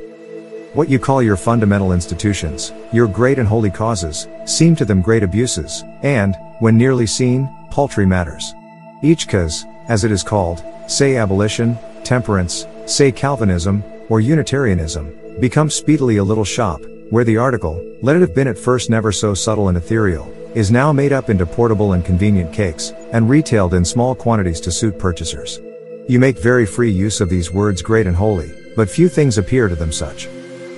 What 0.72 0.88
you 0.88 0.98
call 0.98 1.22
your 1.22 1.36
fundamental 1.36 1.92
institutions, 1.92 2.72
your 2.94 3.06
great 3.06 3.38
and 3.38 3.46
holy 3.46 3.70
causes, 3.70 4.26
seem 4.46 4.74
to 4.76 4.86
them 4.86 5.02
great 5.02 5.22
abuses, 5.22 5.84
and, 6.02 6.34
when 6.60 6.78
nearly 6.78 7.06
seen, 7.06 7.50
paltry 7.70 8.06
matters. 8.06 8.54
Each 9.02 9.28
cause, 9.28 9.66
as 9.88 10.02
it 10.02 10.10
is 10.10 10.22
called, 10.22 10.64
say 10.86 11.16
abolition, 11.16 11.78
temperance, 12.04 12.66
say 12.86 13.12
Calvinism, 13.12 13.84
or 14.08 14.22
Unitarianism, 14.22 15.14
becomes 15.40 15.74
speedily 15.74 16.16
a 16.16 16.24
little 16.24 16.42
shop, 16.42 16.80
where 17.12 17.24
the 17.24 17.36
article, 17.36 17.78
let 18.00 18.16
it 18.16 18.20
have 18.20 18.34
been 18.34 18.48
at 18.48 18.56
first 18.56 18.88
never 18.88 19.12
so 19.12 19.34
subtle 19.34 19.68
and 19.68 19.76
ethereal, 19.76 20.32
is 20.54 20.70
now 20.70 20.90
made 20.90 21.12
up 21.12 21.28
into 21.28 21.44
portable 21.44 21.92
and 21.92 22.06
convenient 22.06 22.50
cakes, 22.54 22.94
and 23.12 23.28
retailed 23.28 23.74
in 23.74 23.84
small 23.84 24.14
quantities 24.14 24.58
to 24.62 24.72
suit 24.72 24.98
purchasers. 24.98 25.60
You 26.08 26.18
make 26.18 26.38
very 26.38 26.64
free 26.64 26.90
use 26.90 27.20
of 27.20 27.28
these 27.28 27.52
words 27.52 27.82
great 27.82 28.06
and 28.06 28.16
holy, 28.16 28.50
but 28.76 28.88
few 28.88 29.10
things 29.10 29.36
appear 29.36 29.68
to 29.68 29.74
them 29.74 29.92
such. 29.92 30.24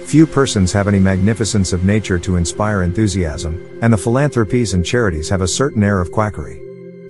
Few 0.06 0.26
persons 0.26 0.72
have 0.72 0.88
any 0.88 0.98
magnificence 0.98 1.72
of 1.72 1.84
nature 1.84 2.18
to 2.18 2.34
inspire 2.34 2.82
enthusiasm, 2.82 3.78
and 3.80 3.92
the 3.92 3.96
philanthropies 3.96 4.74
and 4.74 4.84
charities 4.84 5.28
have 5.28 5.40
a 5.40 5.46
certain 5.46 5.84
air 5.84 6.00
of 6.00 6.10
quackery. 6.10 6.60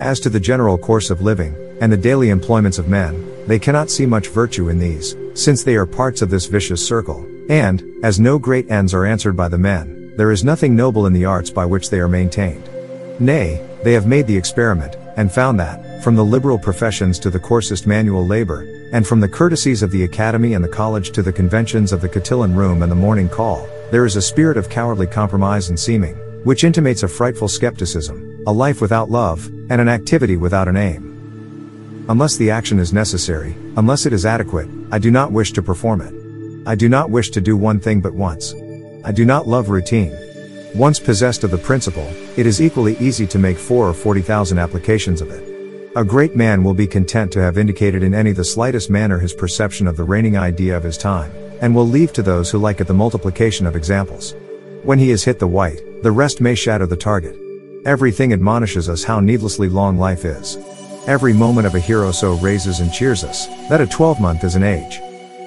As 0.02 0.20
to 0.20 0.28
the 0.28 0.38
general 0.38 0.76
course 0.76 1.08
of 1.08 1.22
living, 1.22 1.56
and 1.80 1.90
the 1.90 1.96
daily 1.96 2.28
employments 2.28 2.78
of 2.78 2.88
men, 2.88 3.26
they 3.46 3.58
cannot 3.58 3.88
see 3.88 4.04
much 4.04 4.28
virtue 4.28 4.68
in 4.68 4.78
these, 4.78 5.16
since 5.32 5.64
they 5.64 5.76
are 5.76 5.86
parts 5.86 6.20
of 6.20 6.28
this 6.28 6.44
vicious 6.44 6.86
circle, 6.86 7.26
and, 7.48 7.82
as 8.02 8.20
no 8.20 8.38
great 8.38 8.70
ends 8.70 8.94
are 8.94 9.04
answered 9.04 9.36
by 9.36 9.48
the 9.48 9.58
men, 9.58 10.12
there 10.16 10.30
is 10.30 10.44
nothing 10.44 10.76
noble 10.76 11.06
in 11.06 11.12
the 11.12 11.24
arts 11.24 11.50
by 11.50 11.66
which 11.66 11.90
they 11.90 11.98
are 11.98 12.08
maintained. 12.08 12.68
Nay, 13.20 13.64
they 13.82 13.92
have 13.92 14.06
made 14.06 14.26
the 14.26 14.36
experiment, 14.36 14.96
and 15.16 15.30
found 15.30 15.58
that, 15.60 16.02
from 16.02 16.16
the 16.16 16.24
liberal 16.24 16.58
professions 16.58 17.18
to 17.18 17.30
the 17.30 17.38
coarsest 17.38 17.86
manual 17.86 18.26
labor, 18.26 18.62
and 18.92 19.06
from 19.06 19.20
the 19.20 19.28
courtesies 19.28 19.82
of 19.82 19.90
the 19.90 20.04
academy 20.04 20.54
and 20.54 20.64
the 20.64 20.68
college 20.68 21.10
to 21.12 21.22
the 21.22 21.32
conventions 21.32 21.92
of 21.92 22.00
the 22.00 22.08
Cotillon 22.08 22.54
room 22.54 22.82
and 22.82 22.90
the 22.90 22.96
morning 22.96 23.28
call, 23.28 23.68
there 23.90 24.06
is 24.06 24.16
a 24.16 24.22
spirit 24.22 24.56
of 24.56 24.70
cowardly 24.70 25.06
compromise 25.06 25.68
and 25.68 25.78
seeming, 25.78 26.14
which 26.44 26.64
intimates 26.64 27.02
a 27.02 27.08
frightful 27.08 27.48
skepticism, 27.48 28.42
a 28.46 28.52
life 28.52 28.80
without 28.80 29.10
love, 29.10 29.46
and 29.46 29.80
an 29.80 29.88
activity 29.88 30.36
without 30.36 30.68
an 30.68 30.76
aim. 30.76 32.04
Unless 32.08 32.36
the 32.36 32.50
action 32.50 32.78
is 32.78 32.92
necessary, 32.92 33.56
unless 33.76 34.06
it 34.06 34.12
is 34.12 34.26
adequate, 34.26 34.68
I 34.92 34.98
do 34.98 35.10
not 35.10 35.32
wish 35.32 35.52
to 35.52 35.62
perform 35.62 36.00
it. 36.00 36.23
I 36.66 36.74
do 36.74 36.88
not 36.88 37.10
wish 37.10 37.28
to 37.30 37.42
do 37.42 37.58
one 37.58 37.78
thing 37.78 38.00
but 38.00 38.14
once. 38.14 38.54
I 39.04 39.12
do 39.12 39.26
not 39.26 39.46
love 39.46 39.68
routine. 39.68 40.16
Once 40.74 40.98
possessed 40.98 41.44
of 41.44 41.50
the 41.50 41.58
principle, 41.58 42.08
it 42.38 42.46
is 42.46 42.62
equally 42.62 42.96
easy 42.96 43.26
to 43.26 43.38
make 43.38 43.58
four 43.58 43.86
or 43.86 43.92
forty 43.92 44.22
thousand 44.22 44.58
applications 44.58 45.20
of 45.20 45.30
it. 45.30 45.92
A 45.94 46.04
great 46.04 46.34
man 46.34 46.64
will 46.64 46.72
be 46.72 46.86
content 46.86 47.30
to 47.32 47.42
have 47.42 47.58
indicated 47.58 48.02
in 48.02 48.14
any 48.14 48.32
the 48.32 48.44
slightest 48.44 48.88
manner 48.88 49.18
his 49.18 49.34
perception 49.34 49.86
of 49.86 49.98
the 49.98 50.04
reigning 50.04 50.38
idea 50.38 50.74
of 50.74 50.82
his 50.82 50.96
time, 50.96 51.30
and 51.60 51.74
will 51.74 51.86
leave 51.86 52.14
to 52.14 52.22
those 52.22 52.50
who 52.50 52.58
like 52.58 52.80
it 52.80 52.86
the 52.86 52.94
multiplication 52.94 53.66
of 53.66 53.76
examples. 53.76 54.34
When 54.84 54.98
he 54.98 55.10
has 55.10 55.22
hit 55.22 55.38
the 55.38 55.46
white, 55.46 56.02
the 56.02 56.12
rest 56.12 56.40
may 56.40 56.54
shadow 56.54 56.86
the 56.86 56.96
target. 56.96 57.36
Everything 57.84 58.32
admonishes 58.32 58.88
us 58.88 59.04
how 59.04 59.20
needlessly 59.20 59.68
long 59.68 59.98
life 59.98 60.24
is. 60.24 60.56
Every 61.06 61.34
moment 61.34 61.66
of 61.66 61.74
a 61.74 61.80
hero 61.80 62.10
so 62.10 62.38
raises 62.38 62.80
and 62.80 62.90
cheers 62.90 63.22
us, 63.22 63.46
that 63.68 63.82
a 63.82 63.86
twelvemonth 63.86 64.44
is 64.44 64.56
an 64.56 64.62
age. 64.62 64.98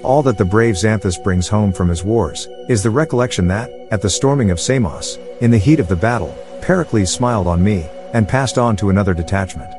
All 0.04 0.22
that 0.24 0.38
the 0.38 0.46
brave 0.46 0.75
Xanthus 0.75 1.22
brings 1.22 1.48
home 1.48 1.74
from 1.74 1.89
his 1.89 2.04
wars, 2.04 2.48
is 2.70 2.84
the 2.84 2.89
recollection 2.89 3.48
that, 3.48 3.70
at 3.92 4.01
the 4.01 4.10
storming 4.10 4.51
of 4.51 4.60
Samos, 4.60 5.18
in 5.42 5.51
the 5.51 5.58
heat 5.58 5.80
of 5.80 5.88
the 5.88 5.96
battle, 5.96 6.38
Pericles 6.62 7.12
smiled 7.12 7.48
on 7.48 7.63
me, 7.63 7.89
and 8.13 8.27
passed 8.27 8.58
on 8.58 8.75
to 8.77 8.89
another 8.89 9.13
detachment. 9.13 9.74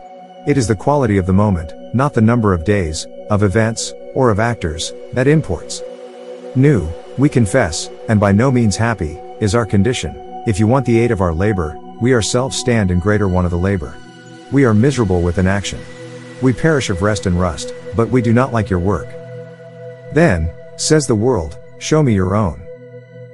It 0.46 0.58
is 0.58 0.66
the 0.66 0.76
quality 0.76 1.18
of 1.18 1.26
the 1.26 1.32
moment, 1.32 1.72
not 1.94 2.14
the 2.14 2.20
number 2.20 2.52
of 2.52 2.64
days, 2.64 3.06
of 3.30 3.42
events, 3.42 3.92
or 4.14 4.30
of 4.30 4.40
actors, 4.40 4.92
that 5.12 5.26
imports. 5.26 5.82
New, 6.56 6.88
we 7.16 7.28
confess, 7.28 7.88
and 8.08 8.18
by 8.18 8.32
no 8.32 8.50
means 8.50 8.76
happy, 8.76 9.18
is 9.40 9.54
our 9.54 9.66
condition. 9.66 10.14
If 10.46 10.58
you 10.58 10.66
want 10.66 10.86
the 10.86 10.98
aid 10.98 11.10
of 11.10 11.20
our 11.20 11.34
labor, 11.34 11.78
we 12.00 12.14
ourselves 12.14 12.56
stand 12.56 12.90
in 12.90 12.98
greater 12.98 13.28
want 13.28 13.44
of 13.44 13.50
the 13.50 13.58
labor. 13.58 13.96
We 14.50 14.64
are 14.64 14.74
miserable 14.74 15.20
with 15.20 15.38
inaction. 15.38 15.80
We 16.40 16.52
perish 16.52 16.90
of 16.90 17.02
rest 17.02 17.26
and 17.26 17.38
rust, 17.38 17.72
but 17.94 18.08
we 18.08 18.22
do 18.22 18.32
not 18.32 18.52
like 18.52 18.70
your 18.70 18.78
work. 18.78 19.08
Then, 20.12 20.50
says 20.76 21.06
the 21.06 21.14
world, 21.14 21.58
show 21.78 22.02
me 22.02 22.14
your 22.14 22.34
own. 22.34 22.62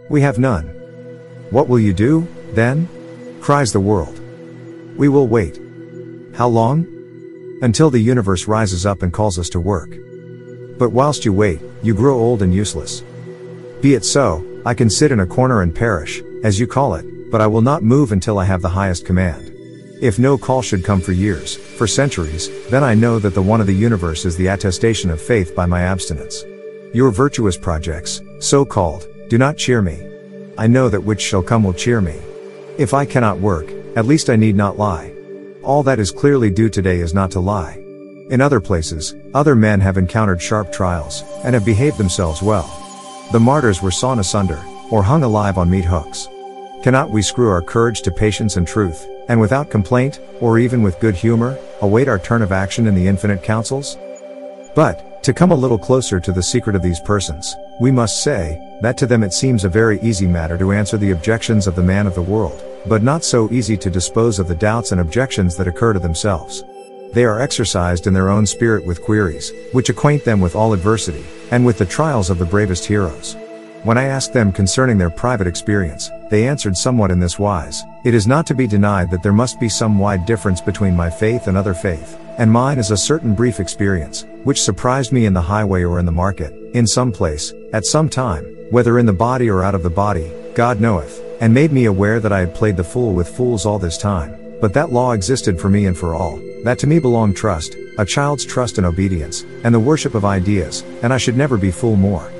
We 0.09 0.21
have 0.23 0.39
none. 0.39 0.69
What 1.51 1.69
will 1.69 1.81
you 1.81 1.93
do, 1.93 2.27
then? 2.53 2.89
cries 3.41 3.73
the 3.73 3.81
world. 3.81 4.21
We 4.97 5.09
will 5.09 5.29
wait. 5.29 5.61
How 6.35 6.49
long? 6.49 6.87
Until 7.63 7.91
the 7.91 8.01
universe 8.01 8.49
rises 8.49 8.87
up 8.87 9.03
and 9.03 9.13
calls 9.13 9.39
us 9.39 9.51
to 9.51 9.61
work. 9.61 9.91
But 10.79 10.91
whilst 10.91 11.25
you 11.25 11.33
wait, 11.33 11.61
you 11.83 11.95
grow 11.95 12.19
old 12.19 12.43
and 12.43 12.55
useless. 12.55 13.03
Be 13.81 13.95
it 13.95 14.05
so, 14.05 14.45
I 14.65 14.75
can 14.75 14.89
sit 14.89 15.13
in 15.13 15.21
a 15.21 15.27
corner 15.27 15.63
and 15.63 15.75
perish, 15.75 16.23
as 16.43 16.59
you 16.59 16.67
call 16.67 16.95
it, 16.95 17.31
but 17.31 17.41
I 17.41 17.47
will 17.47 17.61
not 17.61 17.83
move 17.83 18.13
until 18.13 18.39
I 18.39 18.47
have 18.47 18.63
the 18.63 18.69
highest 18.71 19.05
command. 19.05 19.51
If 20.01 20.19
no 20.19 20.37
call 20.39 20.63
should 20.63 20.85
come 20.85 21.01
for 21.01 21.13
years, 21.13 21.55
for 21.57 21.87
centuries, 21.87 22.49
then 22.71 22.83
I 22.83 22.95
know 22.95 23.19
that 23.19 23.35
the 23.35 23.43
one 23.43 23.61
of 23.61 23.67
the 23.67 23.75
universe 23.75 24.25
is 24.25 24.37
the 24.37 24.49
attestation 24.49 25.11
of 25.11 25.21
faith 25.21 25.55
by 25.55 25.67
my 25.67 25.83
abstinence. 25.83 26.45
Your 26.95 27.11
virtuous 27.11 27.57
projects, 27.57 28.23
so 28.39 28.65
called, 28.65 29.09
do 29.29 29.37
not 29.37 29.57
cheer 29.57 29.83
me. 29.83 30.01
I 30.57 30.69
know 30.69 30.89
that 30.89 31.03
which 31.03 31.21
shall 31.21 31.43
come 31.43 31.65
will 31.65 31.73
cheer 31.73 32.01
me. 32.01 32.15
If 32.79 32.95
I 32.95 33.05
cannot 33.05 33.41
work, 33.41 33.69
at 33.97 34.07
least 34.07 34.31
I 34.31 34.37
need 34.37 34.55
not 34.55 34.79
lie. 34.79 35.13
All 35.65 35.83
that 35.83 35.99
is 35.99 36.13
clearly 36.13 36.51
due 36.51 36.69
today 36.69 37.01
is 37.01 37.13
not 37.13 37.33
to 37.33 37.41
lie. 37.41 37.83
In 38.31 38.41
other 38.41 38.61
places, 38.61 39.13
other 39.35 39.57
men 39.57 39.81
have 39.81 39.99
encountered 39.99 40.41
sharp 40.41 40.73
trials, 40.73 41.25
and 41.43 41.55
have 41.55 41.65
behaved 41.65 41.99
themselves 41.99 42.43
well. 42.43 42.71
The 43.33 43.41
martyrs 43.41 43.83
were 43.83 43.91
sawn 43.91 44.21
asunder, 44.21 44.63
or 44.93 45.03
hung 45.03 45.25
alive 45.25 45.59
on 45.59 45.69
meat 45.69 45.85
hooks. 45.85 46.29
Cannot 46.85 47.11
we 47.11 47.23
screw 47.23 47.49
our 47.49 47.61
courage 47.61 48.03
to 48.03 48.13
patience 48.13 48.57
and 48.57 48.69
truth, 48.69 49.05
and 49.29 49.41
without 49.41 49.69
complaint, 49.69 50.21
or 50.41 50.61
even 50.61 50.81
with 50.81 51.01
good 51.01 51.17
humor, 51.17 51.59
await 51.81 52.07
our 52.07 52.21
turn 52.21 52.41
of 52.41 52.53
action 52.53 52.87
in 52.87 52.95
the 52.95 53.09
infinite 53.09 53.43
councils? 53.43 53.99
But, 54.77 55.14
to 55.25 55.33
come 55.33 55.53
a 55.53 55.55
little 55.55 55.79
closer 55.79 56.21
to 56.21 56.33
the 56.33 56.43
secret 56.43 56.77
of 56.77 56.83
these 56.83 57.01
persons, 57.01 57.57
we 57.81 57.91
must 57.91 58.23
say, 58.23 58.61
that 58.83 58.99
to 58.99 59.07
them 59.07 59.23
it 59.23 59.33
seems 59.33 59.65
a 59.65 59.71
very 59.71 59.99
easy 60.03 60.27
matter 60.27 60.59
to 60.59 60.71
answer 60.71 60.99
the 60.99 61.13
objections 61.13 61.67
of 61.67 61.75
the 61.75 61.83
man 61.83 62.07
of 62.07 62.15
the 62.15 62.21
world, 62.21 62.63
but 62.85 63.03
not 63.03 63.25
so 63.25 63.51
easy 63.51 63.75
to 63.75 63.89
dispose 63.89 64.39
of 64.39 64.49
the 64.49 64.55
doubts 64.55 64.93
and 64.93 65.01
objections 65.01 65.57
that 65.57 65.67
occur 65.67 65.95
to 65.95 65.99
themselves. 65.99 66.63
They 67.15 67.25
are 67.25 67.41
exercised 67.41 68.07
in 68.07 68.13
their 68.13 68.29
own 68.29 68.45
spirit 68.45 68.85
with 68.85 69.03
queries, 69.03 69.51
which 69.73 69.89
acquaint 69.89 70.27
them 70.27 70.43
with 70.43 70.55
all 70.55 70.75
adversity, 70.75 71.25
and 71.51 71.65
with 71.65 71.79
the 71.79 71.87
trials 71.87 72.29
of 72.29 72.39
the 72.39 72.45
bravest 72.45 72.85
heroes. 72.85 73.35
When 73.85 73.99
I 73.99 74.05
asked 74.05 74.33
them 74.33 74.51
concerning 74.51 74.97
their 74.97 75.11
private 75.11 75.47
experience, 75.47 76.11
they 76.31 76.49
answered 76.49 76.75
somewhat 76.75 77.11
in 77.11 77.21
this 77.21 77.39
wise, 77.39 77.85
It 78.07 78.15
is 78.15 78.27
not 78.27 78.47
to 78.47 78.55
be 78.55 78.67
denied 78.67 79.11
that 79.11 79.23
there 79.23 79.31
must 79.31 79.61
be 79.61 79.69
some 79.69 79.99
wide 79.99 80.25
difference 80.25 80.63
between 80.63 80.97
my 80.97 81.11
faith 81.11 81.49
and 81.49 81.57
other 81.57 81.75
faith, 81.75 82.19
and 82.39 82.51
mine 82.51 82.79
is 82.79 82.91
a 82.91 82.97
certain 82.97 83.35
brief 83.35 83.61
experience, 83.61 84.25
which 84.43 84.63
surprised 84.63 85.13
me 85.13 85.27
in 85.27 85.35
the 85.35 85.43
highway 85.43 85.83
or 85.83 85.99
in 85.99 86.07
the 86.07 86.13
market, 86.13 86.55
in 86.75 86.87
some 86.87 87.13
place, 87.13 87.53
at 87.75 87.85
some 87.85 88.09
time, 88.09 88.45
whether 88.71 88.99
in 88.99 89.05
the 89.05 89.13
body 89.13 89.51
or 89.51 89.63
out 89.63 89.75
of 89.75 89.83
the 89.83 89.91
body, 89.91 90.33
God 90.55 90.81
knoweth 90.81 91.21
and 91.43 91.53
made 91.53 91.71
me 91.71 91.85
aware 91.85 92.21
that 92.21 92.33
I 92.33 92.41
had 92.41 92.55
played 92.55 92.79
the 92.79 92.85
fool 92.85 93.13
with 93.13 93.37
fools 93.37 93.67
all 93.67 93.79
this 93.79 93.99
time. 93.99 94.35
But 94.63 94.73
that 94.73 94.93
law 94.93 95.13
existed 95.13 95.61
for 95.61 95.69
me 95.69 95.85
and 95.85 95.99
for 95.99 96.15
all, 96.15 96.41
that 96.65 96.79
to 96.79 96.87
me 96.87 97.01
belonged 97.01 97.37
trust, 97.37 97.77
a 97.99 98.07
child's 98.07 98.47
trust 98.47 98.79
and 98.79 98.87
obedience, 98.87 99.45
and 99.63 99.75
the 99.75 99.79
worship 99.79 100.15
of 100.15 100.25
ideas, 100.25 100.83
and 101.03 101.13
I 101.13 101.19
should 101.19 101.37
never 101.37 101.59
be 101.59 101.71
fool 101.71 101.97
more. 101.97 102.33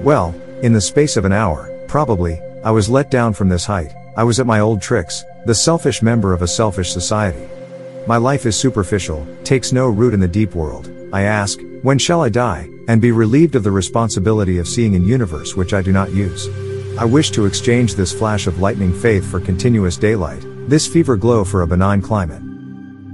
Well, 0.00 0.34
in 0.62 0.72
the 0.74 0.80
space 0.80 1.16
of 1.16 1.24
an 1.24 1.32
hour, 1.32 1.70
probably, 1.88 2.38
I 2.62 2.70
was 2.70 2.90
let 2.90 3.10
down 3.10 3.32
from 3.32 3.48
this 3.48 3.64
height, 3.64 3.94
I 4.16 4.24
was 4.24 4.38
at 4.38 4.46
my 4.46 4.60
old 4.60 4.82
tricks, 4.82 5.24
the 5.46 5.54
selfish 5.54 6.02
member 6.02 6.34
of 6.34 6.42
a 6.42 6.46
selfish 6.46 6.92
society. 6.92 7.48
My 8.06 8.18
life 8.18 8.44
is 8.44 8.56
superficial, 8.56 9.26
takes 9.42 9.72
no 9.72 9.88
root 9.88 10.12
in 10.12 10.20
the 10.20 10.28
deep 10.28 10.54
world. 10.54 10.92
I 11.14 11.22
ask, 11.22 11.58
when 11.82 11.98
shall 11.98 12.20
I 12.20 12.28
die, 12.28 12.68
and 12.88 13.00
be 13.00 13.10
relieved 13.10 13.54
of 13.54 13.64
the 13.64 13.70
responsibility 13.70 14.58
of 14.58 14.68
seeing 14.68 14.94
an 14.94 15.04
universe 15.04 15.56
which 15.56 15.72
I 15.72 15.80
do 15.80 15.92
not 15.92 16.12
use? 16.12 16.48
I 16.98 17.06
wish 17.06 17.30
to 17.30 17.46
exchange 17.46 17.94
this 17.94 18.12
flash 18.12 18.46
of 18.46 18.60
lightning 18.60 18.92
faith 18.92 19.24
for 19.30 19.40
continuous 19.40 19.96
daylight, 19.96 20.44
this 20.68 20.86
fever 20.86 21.16
glow 21.16 21.42
for 21.42 21.62
a 21.62 21.66
benign 21.66 22.02
climate. 22.02 22.42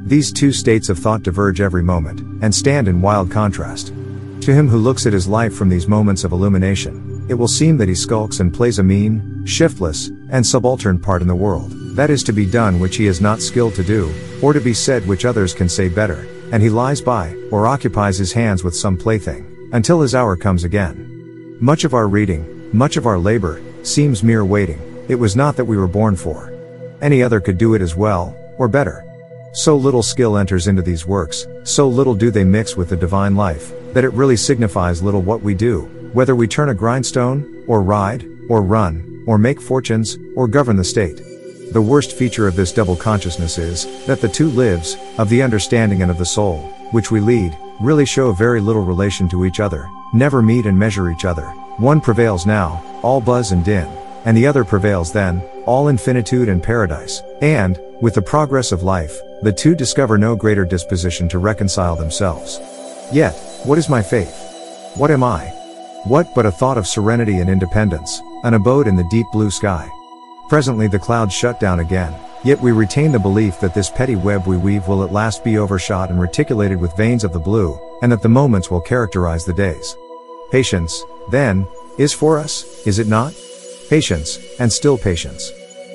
These 0.09 0.33
two 0.33 0.53
states 0.53 0.89
of 0.89 0.99
thought 0.99 1.23
diverge 1.23 1.61
every 1.61 1.85
moment, 1.85 2.43
and 2.43 2.53
stand 2.53 2.89
in 2.89 3.01
wild 3.01 3.31
contrast. 3.31 3.89
To 3.89 4.53
him 4.53 4.69
who 4.69 4.79
looks 4.79 5.07
at 5.07 5.13
his 5.13 5.29
life 5.29 5.55
from 5.55 5.69
these 5.69 5.87
moments 5.87 6.25
of 6.25 6.33
illumination, 6.33 7.16
it 7.29 7.35
will 7.35 7.49
seem 7.49 7.77
that 7.77 7.89
he 7.89 7.95
skulks 7.95 8.41
and 8.41 8.55
plays 8.55 8.79
a 8.79 8.83
mean, 8.83 9.45
shiftless, 9.45 10.09
and 10.31 10.47
subaltern 10.47 10.99
part 10.99 11.23
in 11.23 11.29
the 11.29 11.35
world, 11.35 11.71
that 11.97 12.11
is 12.11 12.23
to 12.23 12.33
be 12.33 12.47
done 12.47 12.79
which 12.79 12.97
he 12.97 13.07
is 13.07 13.21
not 13.21 13.41
skilled 13.41 13.75
to 13.75 13.83
do, 13.83 14.13
or 14.43 14.53
to 14.53 14.61
be 14.61 14.75
said 14.75 15.07
which 15.07 15.25
others 15.25 15.55
can 15.55 15.69
say 15.69 15.89
better, 15.89 16.27
and 16.53 16.63
he 16.63 16.71
lies 16.71 17.01
by, 17.01 17.35
or 17.51 17.67
occupies 17.67 18.17
his 18.17 18.33
hands 18.33 18.63
with 18.63 18.77
some 18.77 18.97
plaything, 18.97 19.71
until 19.73 20.01
his 20.01 20.15
hour 20.15 20.37
comes 20.37 20.65
again. 20.65 21.57
Much 21.61 21.85
of 21.85 21.95
our 21.95 22.07
reading, 22.07 22.71
much 22.77 22.97
of 22.97 23.07
our 23.07 23.19
labor, 23.19 23.61
seems 23.83 24.23
mere 24.23 24.45
waiting, 24.45 24.81
it 25.09 25.15
was 25.15 25.37
not 25.37 25.57
that 25.57 25.65
we 25.65 25.77
were 25.77 25.89
born 25.89 26.15
for. 26.15 26.53
Any 27.01 27.23
other 27.23 27.41
could 27.41 27.59
do 27.59 27.75
it 27.75 27.83
as 27.83 27.97
well, 27.97 28.37
or 28.59 28.69
better. 28.69 29.05
So 29.53 29.75
little 29.75 30.03
skill 30.03 30.37
enters 30.37 30.69
into 30.69 30.83
these 30.83 31.07
works, 31.07 31.47
so 31.65 31.89
little 31.89 32.15
do 32.15 32.31
they 32.31 32.45
mix 32.45 32.77
with 32.77 32.91
the 32.91 32.97
divine 32.97 33.35
life, 33.37 33.73
that 33.95 34.05
it 34.05 34.13
really 34.13 34.37
signifies 34.37 35.03
little 35.03 35.23
what 35.23 35.41
we 35.41 35.55
do, 35.55 35.91
whether 36.17 36.35
we 36.35 36.49
turn 36.49 36.71
a 36.71 36.75
grindstone, 36.75 37.63
or 37.67 37.83
ride, 37.83 38.27
or 38.49 38.63
run, 38.63 39.23
or 39.27 39.37
make 39.37 39.61
fortunes, 39.61 40.17
or 40.35 40.49
govern 40.49 40.75
the 40.75 40.83
state. 40.83 41.21
The 41.75 41.83
worst 41.83 42.13
feature 42.13 42.49
of 42.49 42.57
this 42.57 42.73
double 42.73 42.97
consciousness 42.97 43.59
is, 43.59 44.07
that 44.07 44.23
the 44.23 44.29
two 44.29 44.49
lives, 44.49 44.97
of 45.19 45.29
the 45.29 45.43
understanding 45.43 46.01
and 46.01 46.11
of 46.11 46.17
the 46.17 46.25
soul, 46.25 46.57
which 46.93 47.11
we 47.11 47.21
lead, 47.21 47.55
really 47.83 48.07
show 48.07 48.33
very 48.33 48.63
little 48.63 48.81
relation 48.81 49.29
to 49.29 49.45
each 49.45 49.61
other, 49.61 49.91
never 50.15 50.41
meet 50.41 50.65
and 50.65 50.79
measure 50.79 51.11
each 51.11 51.27
other. 51.27 51.49
One 51.77 52.01
prevails 52.01 52.47
now, 52.47 52.83
all 53.03 53.21
buzz 53.21 53.53
and 53.53 53.63
din, 53.63 53.87
and 54.25 54.35
the 54.35 54.47
other 54.47 54.65
prevails 54.65 55.13
then, 55.13 55.43
all 55.67 55.89
infinitude 55.89 56.49
and 56.49 56.63
paradise. 56.63 57.21
And, 57.43 57.79
with 58.01 58.15
the 58.15 58.23
progress 58.23 58.73
of 58.73 58.83
life, 58.83 59.21
the 59.43 59.53
two 59.53 59.75
discover 59.75 60.17
no 60.17 60.35
greater 60.35 60.65
disposition 60.65 61.29
to 61.29 61.39
reconcile 61.39 61.95
themselves. 61.95 62.59
Yet, 63.13 63.35
what 63.65 63.77
is 63.77 63.91
my 63.91 64.01
faith? 64.01 64.35
What 64.97 65.11
am 65.11 65.23
I? 65.23 65.56
What 66.07 66.37
but 66.37 66.47
a 66.47 66.53
thought 66.53 66.79
of 66.79 66.87
serenity 66.87 67.39
and 67.39 67.51
independence, 67.51 68.23
an 68.45 68.55
abode 68.55 68.87
in 68.87 68.95
the 68.95 69.09
deep 69.11 69.27
blue 69.33 69.51
sky? 69.51 69.91
Presently 70.49 70.87
the 70.87 71.01
clouds 71.01 71.35
shut 71.35 71.59
down 71.59 71.81
again, 71.81 72.15
yet 72.45 72.61
we 72.61 72.71
retain 72.71 73.11
the 73.11 73.19
belief 73.19 73.59
that 73.59 73.75
this 73.75 73.91
petty 73.91 74.15
web 74.15 74.47
we 74.47 74.57
weave 74.57 74.87
will 74.87 75.03
at 75.03 75.11
last 75.11 75.43
be 75.43 75.59
overshot 75.59 76.11
and 76.11 76.21
reticulated 76.21 76.81
with 76.81 76.97
veins 76.97 77.25
of 77.25 77.33
the 77.33 77.41
blue, 77.41 77.77
and 78.03 78.13
that 78.13 78.23
the 78.23 78.29
moments 78.29 78.71
will 78.71 78.81
characterize 78.81 79.45
the 79.45 79.53
days. 79.53 79.97
Patience, 80.53 81.03
then, 81.33 81.67
is 81.99 82.13
for 82.13 82.39
us, 82.39 82.87
is 82.87 83.01
it 83.01 83.09
not? 83.09 83.35
Patience, 83.91 84.39
and 84.61 84.73
still 84.73 84.97
patience. 84.97 85.51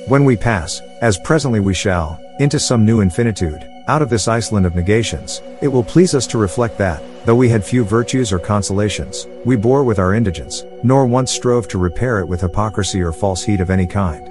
When 0.10 0.25
we 0.25 0.36
pass, 0.36 0.82
as 1.00 1.18
presently 1.20 1.62
we 1.62 1.74
shall, 1.74 2.20
into 2.41 2.60
some 2.60 2.86
new 2.86 3.00
infinitude, 3.00 3.65
out 3.88 4.01
of 4.01 4.10
this 4.10 4.27
Iceland 4.27 4.65
of 4.65 4.75
negations, 4.75 5.41
it 5.62 5.70
will 5.70 5.86
please 5.86 6.13
us 6.13 6.27
to 6.27 6.38
reflect 6.38 6.77
that, 6.80 7.01
though 7.25 7.36
we 7.36 7.50
had 7.50 7.63
few 7.63 7.84
virtues 7.84 8.32
or 8.32 8.40
consolations, 8.40 9.28
we 9.46 9.56
bore 9.56 9.84
with 9.84 10.00
our 10.00 10.13
indigence, 10.13 10.66
nor 10.84 11.06
once 11.06 11.32
strove 11.32 11.68
to 11.68 11.78
repair 11.78 12.20
it 12.20 12.28
with 12.28 12.42
hypocrisy 12.42 13.01
or 13.01 13.12
false 13.12 13.44
heat 13.44 13.62
of 13.62 13.70
any 13.70 13.86
kind. 13.86 14.28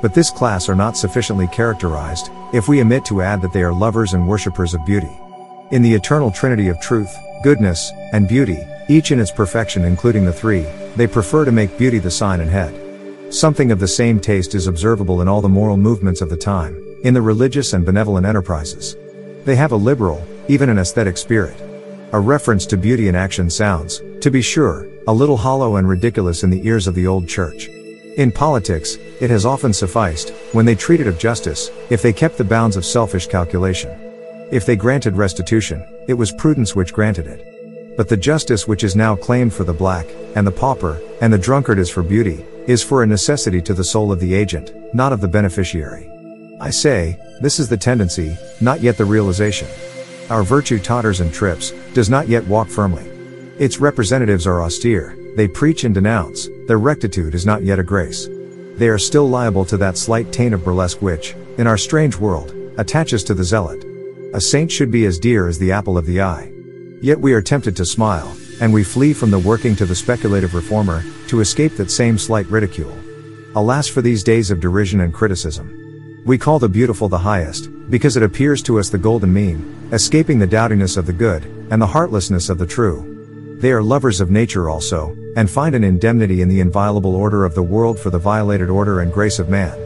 But 0.00 0.14
this 0.14 0.30
class 0.30 0.68
are 0.68 0.74
not 0.74 0.96
sufficiently 0.96 1.46
characterized, 1.48 2.30
if 2.52 2.66
we 2.66 2.80
omit 2.80 3.04
to 3.06 3.22
add 3.22 3.40
that 3.42 3.52
they 3.52 3.62
are 3.62 3.72
lovers 3.72 4.14
and 4.14 4.26
worshippers 4.26 4.74
of 4.74 4.84
beauty. 4.84 5.10
In 5.70 5.82
the 5.82 5.94
eternal 5.94 6.30
trinity 6.30 6.68
of 6.68 6.80
truth, 6.80 7.14
goodness, 7.42 7.92
and 8.12 8.28
beauty, 8.28 8.58
each 8.88 9.12
in 9.12 9.20
its 9.20 9.30
perfection 9.30 9.84
including 9.84 10.24
the 10.24 10.32
three, 10.32 10.66
they 10.96 11.06
prefer 11.06 11.44
to 11.44 11.52
make 11.52 11.78
beauty 11.78 11.98
the 11.98 12.10
sign 12.10 12.40
and 12.40 12.50
head. 12.50 12.78
Something 13.32 13.70
of 13.70 13.80
the 13.80 13.88
same 13.88 14.20
taste 14.20 14.54
is 14.54 14.66
observable 14.66 15.22
in 15.22 15.28
all 15.28 15.40
the 15.40 15.48
moral 15.48 15.76
movements 15.76 16.20
of 16.20 16.28
the 16.28 16.36
time, 16.36 16.76
in 17.04 17.14
the 17.14 17.22
religious 17.22 17.72
and 17.72 17.86
benevolent 17.86 18.26
enterprises. 18.26 18.96
They 19.44 19.56
have 19.56 19.72
a 19.72 19.76
liberal, 19.76 20.22
even 20.48 20.68
an 20.68 20.78
aesthetic 20.78 21.16
spirit. 21.16 21.71
A 22.14 22.20
reference 22.20 22.66
to 22.66 22.76
beauty 22.76 23.08
in 23.08 23.14
action 23.14 23.48
sounds, 23.48 24.02
to 24.20 24.30
be 24.30 24.42
sure, 24.42 24.86
a 25.08 25.12
little 25.14 25.38
hollow 25.38 25.76
and 25.76 25.88
ridiculous 25.88 26.44
in 26.44 26.50
the 26.50 26.66
ears 26.66 26.86
of 26.86 26.94
the 26.94 27.06
old 27.06 27.26
church. 27.26 27.68
In 28.18 28.30
politics, 28.30 28.96
it 29.18 29.30
has 29.30 29.46
often 29.46 29.72
sufficed, 29.72 30.28
when 30.52 30.66
they 30.66 30.74
treated 30.74 31.06
of 31.06 31.18
justice, 31.18 31.70
if 31.88 32.02
they 32.02 32.12
kept 32.12 32.36
the 32.36 32.44
bounds 32.44 32.76
of 32.76 32.84
selfish 32.84 33.28
calculation. 33.28 33.90
If 34.52 34.66
they 34.66 34.76
granted 34.76 35.16
restitution, 35.16 35.82
it 36.06 36.12
was 36.12 36.32
prudence 36.32 36.76
which 36.76 36.92
granted 36.92 37.26
it. 37.26 37.96
But 37.96 38.10
the 38.10 38.16
justice 38.18 38.68
which 38.68 38.84
is 38.84 38.94
now 38.94 39.16
claimed 39.16 39.54
for 39.54 39.64
the 39.64 39.72
black, 39.72 40.06
and 40.36 40.46
the 40.46 40.52
pauper, 40.52 41.00
and 41.22 41.32
the 41.32 41.38
drunkard 41.38 41.78
is 41.78 41.88
for 41.88 42.02
beauty, 42.02 42.44
is 42.66 42.82
for 42.82 43.02
a 43.02 43.06
necessity 43.06 43.62
to 43.62 43.72
the 43.72 43.84
soul 43.84 44.12
of 44.12 44.20
the 44.20 44.34
agent, 44.34 44.70
not 44.94 45.14
of 45.14 45.22
the 45.22 45.28
beneficiary. 45.28 46.10
I 46.60 46.68
say, 46.68 47.18
this 47.40 47.58
is 47.58 47.70
the 47.70 47.78
tendency, 47.78 48.36
not 48.60 48.82
yet 48.82 48.98
the 48.98 49.06
realization. 49.06 49.68
Our 50.32 50.42
virtue 50.42 50.78
totters 50.78 51.20
and 51.20 51.30
trips, 51.30 51.72
does 51.92 52.08
not 52.08 52.26
yet 52.26 52.46
walk 52.46 52.68
firmly. 52.68 53.04
Its 53.58 53.80
representatives 53.80 54.46
are 54.46 54.62
austere, 54.62 55.14
they 55.36 55.46
preach 55.46 55.84
and 55.84 55.94
denounce, 55.94 56.48
their 56.66 56.78
rectitude 56.78 57.34
is 57.34 57.44
not 57.44 57.64
yet 57.64 57.78
a 57.78 57.82
grace. 57.82 58.30
They 58.76 58.88
are 58.88 58.96
still 58.96 59.28
liable 59.28 59.66
to 59.66 59.76
that 59.76 59.98
slight 59.98 60.32
taint 60.32 60.54
of 60.54 60.64
burlesque 60.64 61.02
which, 61.02 61.34
in 61.58 61.66
our 61.66 61.76
strange 61.76 62.16
world, 62.16 62.54
attaches 62.78 63.22
to 63.24 63.34
the 63.34 63.44
zealot. 63.44 63.84
A 64.32 64.40
saint 64.40 64.72
should 64.72 64.90
be 64.90 65.04
as 65.04 65.18
dear 65.18 65.48
as 65.48 65.58
the 65.58 65.70
apple 65.70 65.98
of 65.98 66.06
the 66.06 66.22
eye. 66.22 66.50
Yet 67.02 67.20
we 67.20 67.34
are 67.34 67.42
tempted 67.42 67.76
to 67.76 67.84
smile, 67.84 68.34
and 68.58 68.72
we 68.72 68.84
flee 68.84 69.12
from 69.12 69.30
the 69.30 69.38
working 69.38 69.76
to 69.76 69.84
the 69.84 69.94
speculative 69.94 70.54
reformer, 70.54 71.04
to 71.28 71.40
escape 71.40 71.76
that 71.76 71.90
same 71.90 72.16
slight 72.16 72.46
ridicule. 72.46 72.96
Alas 73.54 73.86
for 73.86 74.00
these 74.00 74.24
days 74.24 74.50
of 74.50 74.60
derision 74.60 75.00
and 75.02 75.12
criticism. 75.12 75.81
We 76.24 76.38
call 76.38 76.60
the 76.60 76.68
beautiful 76.68 77.08
the 77.08 77.18
highest, 77.18 77.68
because 77.90 78.16
it 78.16 78.22
appears 78.22 78.62
to 78.62 78.78
us 78.78 78.88
the 78.88 78.98
golden 78.98 79.32
mean, 79.32 79.88
escaping 79.90 80.38
the 80.38 80.46
dowdiness 80.46 80.96
of 80.96 81.04
the 81.04 81.12
good, 81.12 81.44
and 81.68 81.82
the 81.82 81.86
heartlessness 81.86 82.48
of 82.48 82.58
the 82.58 82.66
true. 82.66 83.58
They 83.60 83.72
are 83.72 83.82
lovers 83.82 84.20
of 84.20 84.30
nature 84.30 84.70
also, 84.70 85.16
and 85.36 85.50
find 85.50 85.74
an 85.74 85.82
indemnity 85.82 86.40
in 86.40 86.48
the 86.48 86.60
inviolable 86.60 87.16
order 87.16 87.44
of 87.44 87.56
the 87.56 87.62
world 87.64 87.98
for 87.98 88.10
the 88.10 88.20
violated 88.20 88.70
order 88.70 89.00
and 89.00 89.12
grace 89.12 89.40
of 89.40 89.48
man. 89.48 89.76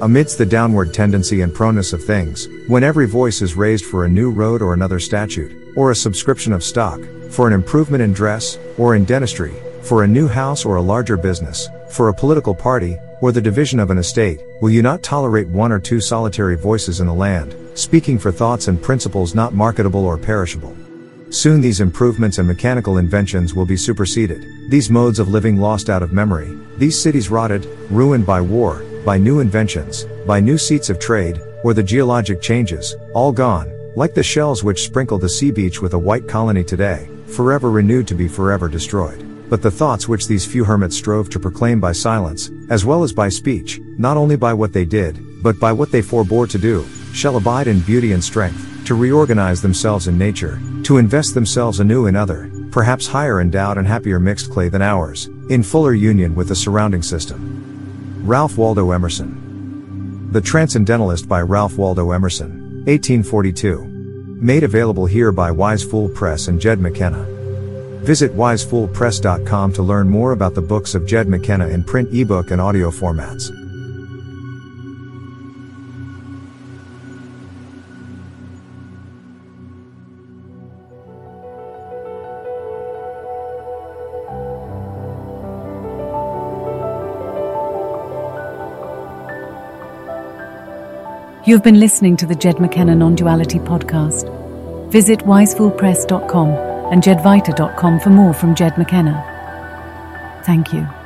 Amidst 0.00 0.38
the 0.38 0.46
downward 0.46 0.94
tendency 0.94 1.42
and 1.42 1.52
proneness 1.52 1.92
of 1.92 2.02
things, 2.02 2.48
when 2.66 2.82
every 2.82 3.06
voice 3.06 3.42
is 3.42 3.54
raised 3.54 3.84
for 3.84 4.06
a 4.06 4.08
new 4.08 4.30
road 4.30 4.62
or 4.62 4.72
another 4.72 4.98
statute, 4.98 5.74
or 5.76 5.90
a 5.90 5.94
subscription 5.94 6.54
of 6.54 6.64
stock, 6.64 7.00
for 7.28 7.46
an 7.46 7.52
improvement 7.52 8.02
in 8.02 8.14
dress, 8.14 8.58
or 8.78 8.96
in 8.96 9.04
dentistry, 9.04 9.52
for 9.82 10.04
a 10.04 10.08
new 10.08 10.26
house 10.26 10.64
or 10.64 10.76
a 10.76 10.82
larger 10.82 11.18
business, 11.18 11.68
for 11.90 12.08
a 12.08 12.14
political 12.14 12.54
party, 12.54 12.96
or 13.20 13.32
the 13.32 13.40
division 13.40 13.78
of 13.78 13.90
an 13.90 13.98
estate, 13.98 14.40
will 14.60 14.70
you 14.70 14.82
not 14.82 15.02
tolerate 15.02 15.48
one 15.48 15.72
or 15.72 15.78
two 15.78 16.00
solitary 16.00 16.56
voices 16.56 17.00
in 17.00 17.06
the 17.06 17.14
land, 17.14 17.54
speaking 17.74 18.18
for 18.18 18.32
thoughts 18.32 18.68
and 18.68 18.82
principles 18.82 19.34
not 19.34 19.54
marketable 19.54 20.04
or 20.04 20.16
perishable? 20.18 20.76
Soon 21.30 21.60
these 21.60 21.80
improvements 21.80 22.38
and 22.38 22.48
mechanical 22.48 22.98
inventions 22.98 23.54
will 23.54 23.66
be 23.66 23.76
superseded, 23.76 24.44
these 24.68 24.90
modes 24.90 25.18
of 25.18 25.28
living 25.28 25.58
lost 25.58 25.88
out 25.88 26.02
of 26.02 26.12
memory, 26.12 26.58
these 26.76 27.00
cities 27.00 27.30
rotted, 27.30 27.66
ruined 27.90 28.26
by 28.26 28.40
war, 28.40 28.82
by 29.04 29.16
new 29.16 29.38
inventions, 29.38 30.06
by 30.26 30.40
new 30.40 30.58
seats 30.58 30.90
of 30.90 30.98
trade, 30.98 31.40
or 31.62 31.72
the 31.72 31.82
geologic 31.82 32.42
changes, 32.42 32.96
all 33.14 33.32
gone, 33.32 33.70
like 33.94 34.14
the 34.14 34.22
shells 34.22 34.64
which 34.64 34.82
sprinkle 34.82 35.18
the 35.18 35.28
sea 35.28 35.50
beach 35.50 35.80
with 35.80 35.94
a 35.94 35.98
white 35.98 36.26
colony 36.26 36.64
today, 36.64 37.08
forever 37.26 37.70
renewed 37.70 38.08
to 38.08 38.14
be 38.14 38.26
forever 38.26 38.68
destroyed. 38.68 39.29
But 39.50 39.62
the 39.62 39.70
thoughts 39.70 40.08
which 40.08 40.28
these 40.28 40.46
few 40.46 40.62
hermits 40.62 40.96
strove 40.96 41.28
to 41.30 41.40
proclaim 41.40 41.80
by 41.80 41.90
silence, 41.90 42.50
as 42.70 42.84
well 42.84 43.02
as 43.02 43.12
by 43.12 43.28
speech, 43.28 43.80
not 43.98 44.16
only 44.16 44.36
by 44.36 44.54
what 44.54 44.72
they 44.72 44.84
did, 44.84 45.18
but 45.42 45.58
by 45.58 45.72
what 45.72 45.90
they 45.90 46.02
forbore 46.02 46.48
to 46.48 46.58
do, 46.58 46.86
shall 47.12 47.36
abide 47.36 47.66
in 47.66 47.80
beauty 47.80 48.12
and 48.12 48.22
strength, 48.22 48.84
to 48.86 48.94
reorganize 48.94 49.60
themselves 49.60 50.06
in 50.06 50.16
nature, 50.16 50.60
to 50.84 50.98
invest 50.98 51.34
themselves 51.34 51.80
anew 51.80 52.06
in 52.06 52.14
other, 52.14 52.48
perhaps 52.70 53.08
higher 53.08 53.40
endowed 53.40 53.76
and 53.76 53.88
happier 53.88 54.20
mixed 54.20 54.50
clay 54.50 54.68
than 54.68 54.82
ours, 54.82 55.26
in 55.48 55.64
fuller 55.64 55.94
union 55.94 56.34
with 56.36 56.48
the 56.48 56.54
surrounding 56.54 57.02
system. 57.02 58.22
Ralph 58.24 58.56
Waldo 58.56 58.92
Emerson. 58.92 60.30
The 60.30 60.40
Transcendentalist 60.40 61.28
by 61.28 61.42
Ralph 61.42 61.76
Waldo 61.76 62.12
Emerson, 62.12 62.84
1842. 62.86 63.84
Made 64.40 64.62
available 64.62 65.06
here 65.06 65.32
by 65.32 65.50
Wise 65.50 65.82
Fool 65.82 66.08
Press 66.08 66.46
and 66.46 66.60
Jed 66.60 66.80
McKenna. 66.80 67.29
Visit 68.02 68.32
wisefoolpress.com 68.32 69.72
to 69.74 69.82
learn 69.82 70.08
more 70.08 70.32
about 70.32 70.54
the 70.54 70.62
books 70.62 70.94
of 70.94 71.06
Jed 71.06 71.28
McKenna 71.28 71.68
in 71.68 71.84
print 71.84 72.12
ebook 72.12 72.50
and 72.50 72.60
audio 72.60 72.90
formats. 72.90 73.50
You've 91.46 91.64
been 91.64 91.80
listening 91.80 92.16
to 92.18 92.26
the 92.26 92.34
Jed 92.36 92.60
McKenna 92.60 92.94
Non 92.94 93.16
Duality 93.16 93.58
podcast. 93.58 94.28
Visit 94.90 95.20
wisefoolpress.com 95.20 96.69
and 96.90 97.02
jedvita.com 97.02 98.00
for 98.00 98.10
more 98.10 98.34
from 98.34 98.54
Jed 98.54 98.76
McKenna. 98.76 99.14
Thank 100.44 100.72
you. 100.72 100.99